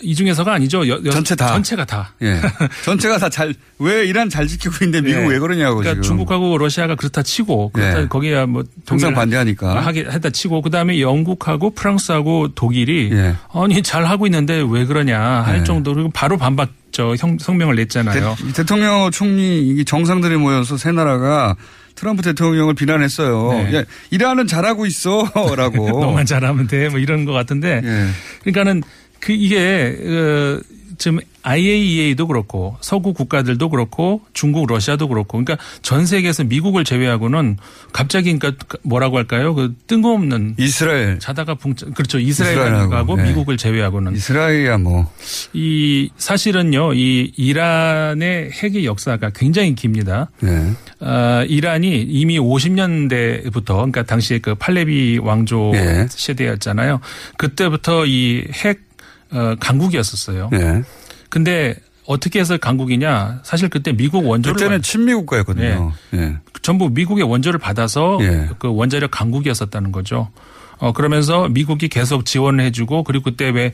이 0.00 0.14
중에서가 0.14 0.52
아니죠. 0.52 0.86
여- 0.88 1.00
여- 1.04 1.10
전체 1.10 1.34
다. 1.34 1.48
전체가 1.48 1.84
다. 1.84 2.12
예. 2.22 2.40
전체가 2.84 3.18
다 3.18 3.28
잘 3.28 3.54
왜 3.80 4.04
이란 4.06 4.28
잘 4.30 4.46
지키고 4.46 4.84
있는데 4.84 5.00
미국 5.06 5.22
예. 5.24 5.26
왜 5.34 5.38
그러냐고 5.40 5.76
그러니까 5.78 5.94
지금. 6.00 6.02
중국하고 6.02 6.56
러시아가 6.58 6.94
그렇다 6.94 7.22
치고 7.22 7.70
그렇다 7.72 8.02
예. 8.02 8.06
거기야 8.06 8.46
뭐 8.46 8.62
항상 8.86 9.12
반대하니까. 9.14 9.80
하게 9.84 10.04
했다 10.08 10.30
치고 10.30 10.62
그 10.62 10.70
다음에 10.70 11.00
영국하고 11.00 11.70
프랑스하고 11.74 12.54
독일이 12.54 13.10
예. 13.12 13.34
아니 13.52 13.82
잘 13.82 14.04
하고 14.04 14.26
있는데 14.26 14.64
왜 14.68 14.84
그러냐 14.86 15.18
할 15.20 15.60
예. 15.60 15.64
정도로 15.64 16.10
바로 16.14 16.36
반박저 16.38 17.16
형- 17.18 17.38
성명을 17.38 17.74
냈잖아요. 17.76 18.36
대, 18.38 18.52
대통령 18.52 19.10
총리 19.10 19.60
이 19.70 19.84
정상들이 19.84 20.36
모여서 20.36 20.76
세 20.76 20.92
나라가 20.92 21.56
트럼프 21.96 22.22
대통령을 22.22 22.74
비난했어요. 22.74 23.52
네. 23.70 23.76
야, 23.78 23.84
이란은 24.10 24.46
잘하고 24.48 24.84
있어라고. 24.86 25.88
너만 26.00 26.26
잘하면 26.26 26.66
돼 26.68 26.88
뭐 26.88 26.98
이런 26.98 27.24
것 27.24 27.32
같은데 27.32 27.80
예. 27.84 28.06
그러니까는 28.42 28.82
그 29.24 29.32
이게 29.32 29.96
어, 30.04 30.60
지금 30.98 31.18
IAEA도 31.42 32.26
그렇고 32.26 32.76
서구 32.80 33.14
국가들도 33.14 33.68
그렇고 33.70 34.20
중국, 34.34 34.66
러시아도 34.66 35.08
그렇고 35.08 35.42
그러니까 35.42 35.56
전 35.80 36.04
세계에서 36.06 36.44
미국을 36.44 36.84
제외하고는 36.84 37.56
갑자기 37.92 38.36
그러니까 38.38 38.64
뭐라고 38.82 39.16
할까요? 39.16 39.54
그 39.54 39.74
뜬금없는 39.86 40.56
이스라엘. 40.58 41.18
자다가 41.18 41.54
붕 41.54 41.74
그렇죠 41.94 42.18
이스라엘하고, 42.18 43.16
네. 43.16 43.24
미국을 43.24 43.56
제외하고는 43.56 44.14
이스라엘이야 44.14 44.78
뭐. 44.78 45.10
이 45.54 46.10
사실은요 46.16 46.92
이 46.92 47.32
이란의 47.36 48.50
핵의 48.52 48.84
역사가 48.84 49.30
굉장히 49.34 49.74
깁니다. 49.74 50.30
예. 50.44 51.06
어, 51.06 51.44
이란이 51.48 52.02
이미 52.02 52.38
50년대부터 52.38 53.66
그러니까 53.66 54.02
당시에 54.02 54.38
그 54.38 54.54
팔레비 54.54 55.18
왕조 55.22 55.72
예. 55.74 56.06
세대였잖아요. 56.10 57.00
그때부터 57.38 58.04
이핵 58.06 58.93
어, 59.34 59.54
강국이었었어요. 59.60 60.50
예. 60.54 60.82
근데 61.28 61.76
어떻게 62.06 62.38
해서 62.40 62.56
강국이냐? 62.56 63.40
사실 63.44 63.68
그때 63.68 63.92
미국 63.92 64.26
원조를 64.26 64.56
그때는 64.56 64.82
친미 64.82 65.14
국가였거든요. 65.14 65.92
예. 66.14 66.36
전부 66.62 66.88
미국의 66.90 67.24
원조를 67.24 67.58
받아서 67.58 68.18
예. 68.20 68.48
그 68.58 68.72
원자력 68.74 69.10
강국이었었다는 69.10 69.90
거죠. 69.92 70.30
어 70.78 70.92
그러면서 70.92 71.48
미국이 71.48 71.88
계속 71.88 72.24
지원을 72.26 72.64
해주고 72.64 73.04
그리고 73.04 73.24
그때 73.24 73.48
왜 73.50 73.72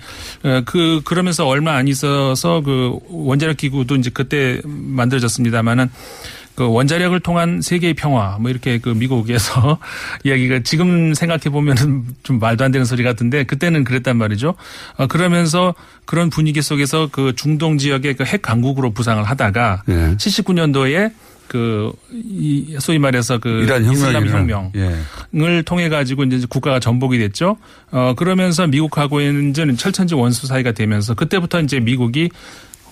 그 0.66 1.00
그러면서 1.04 1.46
얼마 1.46 1.74
안 1.76 1.88
있어서 1.88 2.61
그 2.61 2.98
원자력 3.08 3.56
기구도 3.56 3.96
이제 3.96 4.11
그때 4.12 4.61
만들어졌습니다마는 4.64 5.90
그 6.55 6.66
원자력을 6.68 7.18
통한 7.20 7.61
세계의 7.61 7.94
평화 7.94 8.38
뭐 8.40 8.51
이렇게 8.51 8.78
그 8.78 8.88
미국에서 8.88 9.78
이야기가 10.24 10.61
지금 10.64 11.12
생각해 11.14 11.44
보면은 11.51 12.05
좀 12.22 12.38
말도 12.38 12.64
안 12.64 12.70
되는 12.72 12.84
소리 12.84 13.03
같은데 13.03 13.44
그때는 13.44 13.84
그랬단 13.84 14.16
말이죠. 14.16 14.55
어, 14.96 15.07
그러면서 15.07 15.74
그런 16.07 16.30
분위기 16.30 16.61
속에서 16.62 17.09
그 17.12 17.34
중동 17.36 17.76
지역의 17.78 18.14
그 18.14 18.24
핵 18.30 18.42
강국으로 18.42 18.92
부상을 18.92 19.22
하다가 19.24 19.82
예. 19.88 19.92
79년도에 20.16 21.12
그, 21.48 21.90
이, 22.12 22.76
소위 22.78 23.01
말해서 23.01 23.38
그. 23.38 23.64
이란 23.64 23.84
이슬람 23.90 24.24
혁명이나. 24.24 24.70
예. 24.76 24.94
혁명을 25.32 25.64
통해 25.64 25.88
가지고 25.88 26.22
이제 26.22 26.46
국가가 26.48 26.78
전복이 26.78 27.18
됐죠. 27.18 27.57
어, 27.90 28.14
그러면서 28.16 28.68
미국하고의 28.68 29.51
이제는 29.51 29.76
철천지 29.76 30.14
원수 30.14 30.46
사이가 30.46 30.70
되면서 30.72 31.14
그때부터 31.14 31.61
이제 31.61 31.80
미국이 31.80 32.30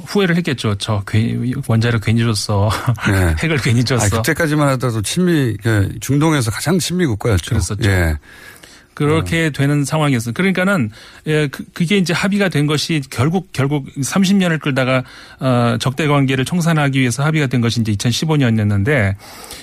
후회를 0.04 0.36
했겠죠. 0.36 0.74
저 0.76 1.02
괜히 1.06 1.54
원자력 1.66 2.02
괜히 2.02 2.22
줬어. 2.22 2.70
네. 3.10 3.34
핵을 3.42 3.58
괜히 3.58 3.84
줬어. 3.84 4.04
아, 4.04 4.08
그때까지만 4.08 4.68
하더라도 4.70 5.02
친미, 5.02 5.56
그 5.62 5.94
중동에서 6.00 6.50
가장 6.50 6.78
친미 6.78 7.06
국가였죠. 7.06 7.50
그랬었죠. 7.50 7.88
예. 7.88 8.16
그렇게 8.98 9.50
되는 9.50 9.84
상황이었어요. 9.84 10.34
그러니까는 10.34 10.90
예, 11.28 11.46
그, 11.46 11.64
그게 11.72 11.98
이제 11.98 12.12
합의가 12.12 12.48
된 12.48 12.66
것이 12.66 13.00
결국 13.10 13.50
결국 13.52 13.86
30년을 13.94 14.60
끌다가 14.60 15.04
어, 15.38 15.76
적대 15.78 16.08
관계를 16.08 16.44
청산하기 16.44 16.98
위해서 16.98 17.22
합의가 17.22 17.46
된 17.46 17.60
것이 17.60 17.80
이제 17.80 17.92
2015년이었는데 17.92 19.14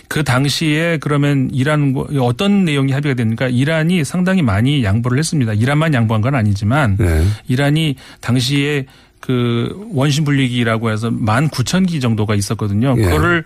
그 0.08 0.24
당시에 0.24 1.00
그러면 1.02 1.50
이란 1.52 1.94
어떤 2.18 2.64
내용이 2.64 2.94
합의가 2.94 3.16
됐는가? 3.16 3.50
이란이 3.50 4.06
상당히 4.06 4.42
많이 4.42 4.86
양보를 4.86 5.20
했습니다. 5.20 5.52
이란만 5.52 5.94
양보한 5.94 6.22
건 6.22 6.34
아니지만 6.34 6.96
네. 6.98 7.28
이란이 7.50 7.98
당시에 8.22 8.86
그 9.20 9.88
원심 9.94 10.24
분리기라고 10.24 10.92
해서 10.92 11.10
19,000기 11.10 12.02
정도가 12.02 12.36
있었거든요. 12.36 12.96
예. 12.98 13.04
그거를 13.04 13.44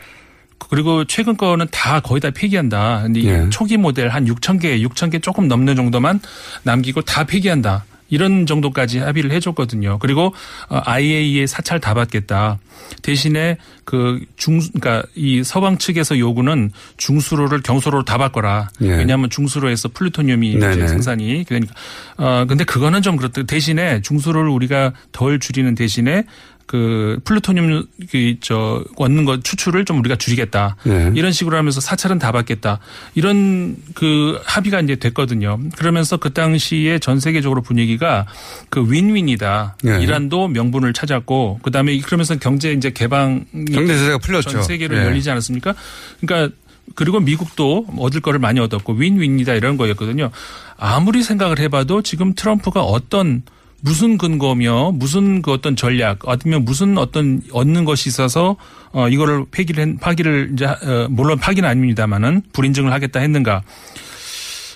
그리고 0.67 1.05
최근 1.05 1.37
거는 1.37 1.67
다 1.71 1.99
거의 1.99 2.19
다 2.19 2.29
폐기한다. 2.31 3.03
근데 3.03 3.19
이 3.21 3.27
예. 3.27 3.47
초기 3.49 3.77
모델 3.77 4.09
한 4.09 4.25
6천 4.25 4.61
개, 4.61 4.79
6천 4.79 5.11
개 5.11 5.19
조금 5.19 5.47
넘는 5.47 5.75
정도만 5.75 6.19
남기고 6.63 7.01
다 7.03 7.23
폐기한다. 7.23 7.85
이런 8.09 8.45
정도까지 8.45 8.99
합의를 8.99 9.31
해줬거든요. 9.31 9.99
그리고 9.99 10.33
어, 10.69 10.81
IAEA 10.85 11.47
사찰 11.47 11.79
다 11.79 11.93
받겠다. 11.93 12.59
대신에 13.01 13.57
그 13.85 14.19
중, 14.35 14.59
그러니까 14.59 15.03
이 15.15 15.43
서방 15.43 15.77
측에서 15.77 16.17
요구는 16.19 16.71
중수로를 16.97 17.61
경수로로 17.61 18.03
다 18.05 18.17
바꿔라. 18.17 18.69
예. 18.81 18.89
왜냐하면 18.89 19.29
중수로에서 19.29 19.89
플루토늄이 19.89 20.53
이제. 20.53 20.87
생산이 20.87 21.45
그러니까 21.47 21.73
어 22.17 22.45
근데 22.47 22.63
그거는 22.63 23.01
좀 23.01 23.15
그렇다. 23.15 23.43
대신에 23.43 24.01
중수로를 24.01 24.49
우리가 24.49 24.93
덜 25.11 25.39
줄이는 25.39 25.75
대신에 25.75 26.23
그 26.69 27.19
플루토늄 27.23 27.83
그저 28.11 28.83
얻는 28.95 29.25
것 29.25 29.43
추출을 29.43 29.85
좀 29.85 29.97
우리가 30.01 30.17
줄이겠다. 30.17 30.75
네. 30.83 31.11
이런 31.15 31.31
식으로 31.31 31.57
하면서 31.57 31.81
사찰은 31.81 32.19
다 32.19 32.31
받겠다. 32.31 32.77
이런 33.15 33.75
그 33.95 34.39
합의가 34.45 34.79
이제 34.81 34.95
됐거든요. 34.95 35.57
그러면서 35.75 36.17
그 36.17 36.31
당시에 36.31 36.99
전 36.99 37.19
세계적으로 37.19 37.63
분위기가 37.63 38.27
그 38.69 38.85
윈윈이다. 38.87 39.77
네. 39.83 39.99
이란도 40.03 40.49
명분을 40.49 40.93
찾았고 40.93 41.61
그 41.63 41.71
다음에 41.71 41.97
그러면서 42.01 42.35
경제 42.37 42.71
이제 42.71 42.91
개방 42.91 43.45
경제 43.51 43.97
제재가 43.97 44.19
풀렸죠. 44.19 44.51
전 44.51 44.61
세계로 44.61 44.95
예. 44.95 45.05
열리지 45.05 45.31
않았습니까? 45.31 45.73
그러니까 46.21 46.55
그리고 46.93 47.19
미국도 47.19 47.87
얻을 47.97 48.21
거를 48.21 48.39
많이 48.39 48.59
얻었고 48.59 48.93
윈윈이다 48.93 49.55
이런 49.55 49.75
거였거든요. 49.75 50.29
아무리 50.77 51.23
생각을 51.23 51.57
해봐도 51.57 52.03
지금 52.03 52.35
트럼프가 52.35 52.83
어떤 52.83 53.41
무슨 53.81 54.17
근거며 54.17 54.91
무슨 54.93 55.41
그 55.41 55.51
어떤 55.51 55.75
전략 55.75 56.19
아니면 56.27 56.65
무슨 56.65 56.97
어떤 56.97 57.41
얻는 57.51 57.85
것이 57.85 58.09
있어서 58.09 58.57
어 58.91 59.07
이거를 59.07 59.45
폐기를 59.51 59.87
했- 59.87 59.99
파기를 59.99 60.51
이제 60.53 60.65
어 60.65 61.07
물론 61.09 61.37
파기는 61.37 61.67
아닙니다만은 61.67 62.41
불인증을 62.53 62.91
하겠다 62.91 63.19
했는가 63.19 63.61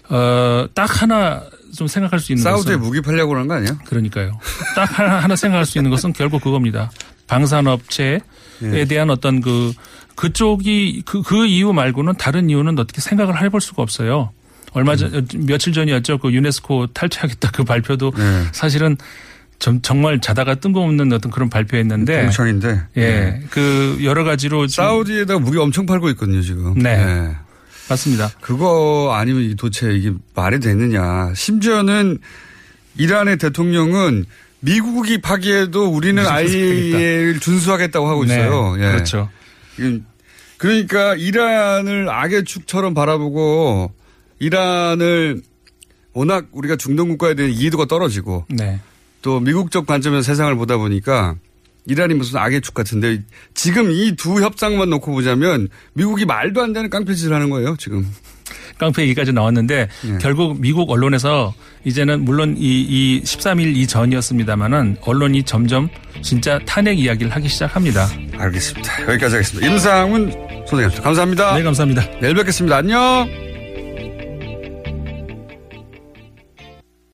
어딱 0.10 1.02
하나 1.02 1.42
좀 1.76 1.88
생각할 1.88 2.20
수 2.20 2.32
있는 2.32 2.44
사우디에 2.44 2.76
무기 2.78 3.02
팔려고 3.02 3.32
그런 3.34 3.48
거 3.48 3.56
아니야? 3.56 3.78
그러니까요. 3.86 4.40
딱 4.76 5.00
하나, 5.00 5.20
하나 5.24 5.36
생각할 5.36 5.66
수 5.66 5.78
있는 5.80 5.90
것은 5.92 6.14
결국 6.14 6.42
그겁니다. 6.44 6.92
방산업체에 7.28 8.20
예. 8.62 8.86
대한 8.86 9.10
어떤 9.10 9.42
그, 9.42 9.74
그쪽이 10.16 11.02
그, 11.06 11.24
그 11.24 11.46
이유 11.48 11.74
말고는 11.74 12.14
다른 12.18 12.50
이유는 12.50 12.78
어떻게 12.78 13.02
생각을 13.02 13.42
해볼 13.42 13.60
수가 13.60 13.82
없어요. 13.82 14.30
얼마 14.74 14.96
전, 14.96 15.14
음. 15.14 15.28
며칠 15.46 15.74
전이었죠. 15.74 16.18
그 16.18 16.32
유네스코 16.32 16.88
탈퇴하겠다 16.88 17.52
그 17.52 17.64
발표도 17.64 18.12
네. 18.16 18.44
사실은 18.52 18.98
좀 19.60 19.82
정말 19.82 20.20
자다가 20.20 20.56
뜬금없는 20.56 21.14
어떤 21.14 21.32
그런 21.32 21.50
발표였는데. 21.50 22.24
공청인데. 22.24 22.82
예. 22.98 23.42
그 23.50 24.00
여러 24.04 24.24
가지로. 24.24 24.68
사우디에다가 24.68 25.40
무기 25.40 25.58
엄청 25.58 25.86
팔고 25.86 26.10
있거든요, 26.12 26.42
지금. 26.42 26.74
네. 26.76 26.90
예. 26.90 27.38
맞습니다. 27.90 28.32
그거 28.42 29.14
아니면 29.16 29.44
이 29.44 29.56
도대체 29.56 29.94
이게 29.94 30.12
말이 30.36 30.60
되느냐. 30.60 31.34
심지어는 31.34 32.18
이란의 32.98 33.38
대통령은 33.38 34.26
미국이 34.60 35.20
파기해도 35.20 35.88
우리는 35.88 36.26
IAEA를 36.26 37.40
준수하겠다고 37.40 38.08
하고 38.08 38.26
네, 38.26 38.34
있어요. 38.34 38.76
예. 38.80 38.92
그렇죠. 38.92 39.30
이건 39.78 40.06
그러니까 40.58 41.16
이란을 41.16 42.10
악의 42.10 42.46
축처럼 42.46 42.94
바라보고 42.94 43.94
이란을 44.44 45.42
워낙 46.14 46.46
우리가 46.52 46.76
중동 46.76 47.10
국가에 47.10 47.34
대한 47.36 47.52
이해도가 47.52 47.86
떨어지고 47.86 48.46
네. 48.50 48.80
또 49.22 49.40
미국적 49.40 49.86
관점에서 49.86 50.22
세상을 50.22 50.56
보다 50.56 50.78
보니까 50.78 51.36
이란이 51.86 52.14
무슨 52.14 52.38
악의 52.40 52.62
축 52.62 52.74
같은데 52.74 53.22
지금 53.54 53.92
이 53.92 54.16
두 54.16 54.42
협상만 54.42 54.90
놓고 54.90 55.12
보자면 55.12 55.68
미국이 55.94 56.26
말도 56.26 56.62
안 56.62 56.72
되는 56.74 56.90
깡패짓을 56.90 57.34
하는 57.34 57.50
거예요 57.50 57.76
지금. 57.78 58.08
깡패 58.78 59.04
얘기까지 59.04 59.32
나왔는데 59.34 59.88
예. 60.08 60.18
결국 60.20 60.60
미국 60.60 60.90
언론에서 60.90 61.54
이제는 61.86 62.26
물론 62.26 62.56
이, 62.58 62.82
이 62.82 63.22
13일 63.24 63.76
이전이었습니다마는 63.78 64.98
언론이 65.02 65.44
점점 65.44 65.90
진짜 66.22 66.60
탄핵 66.66 67.00
이야기를 67.00 67.32
하기 67.34 67.48
시작합니다. 67.48 68.08
알겠습니다. 68.38 69.04
여기까지 69.10 69.36
하겠습니다. 69.36 69.68
임상훈 69.68 70.32
소장님 70.68 71.02
감사합니다. 71.02 71.56
네, 71.56 71.64
감사합니다. 71.64 72.20
내일 72.20 72.34
뵙겠습니다. 72.36 72.78
안녕. 72.78 73.53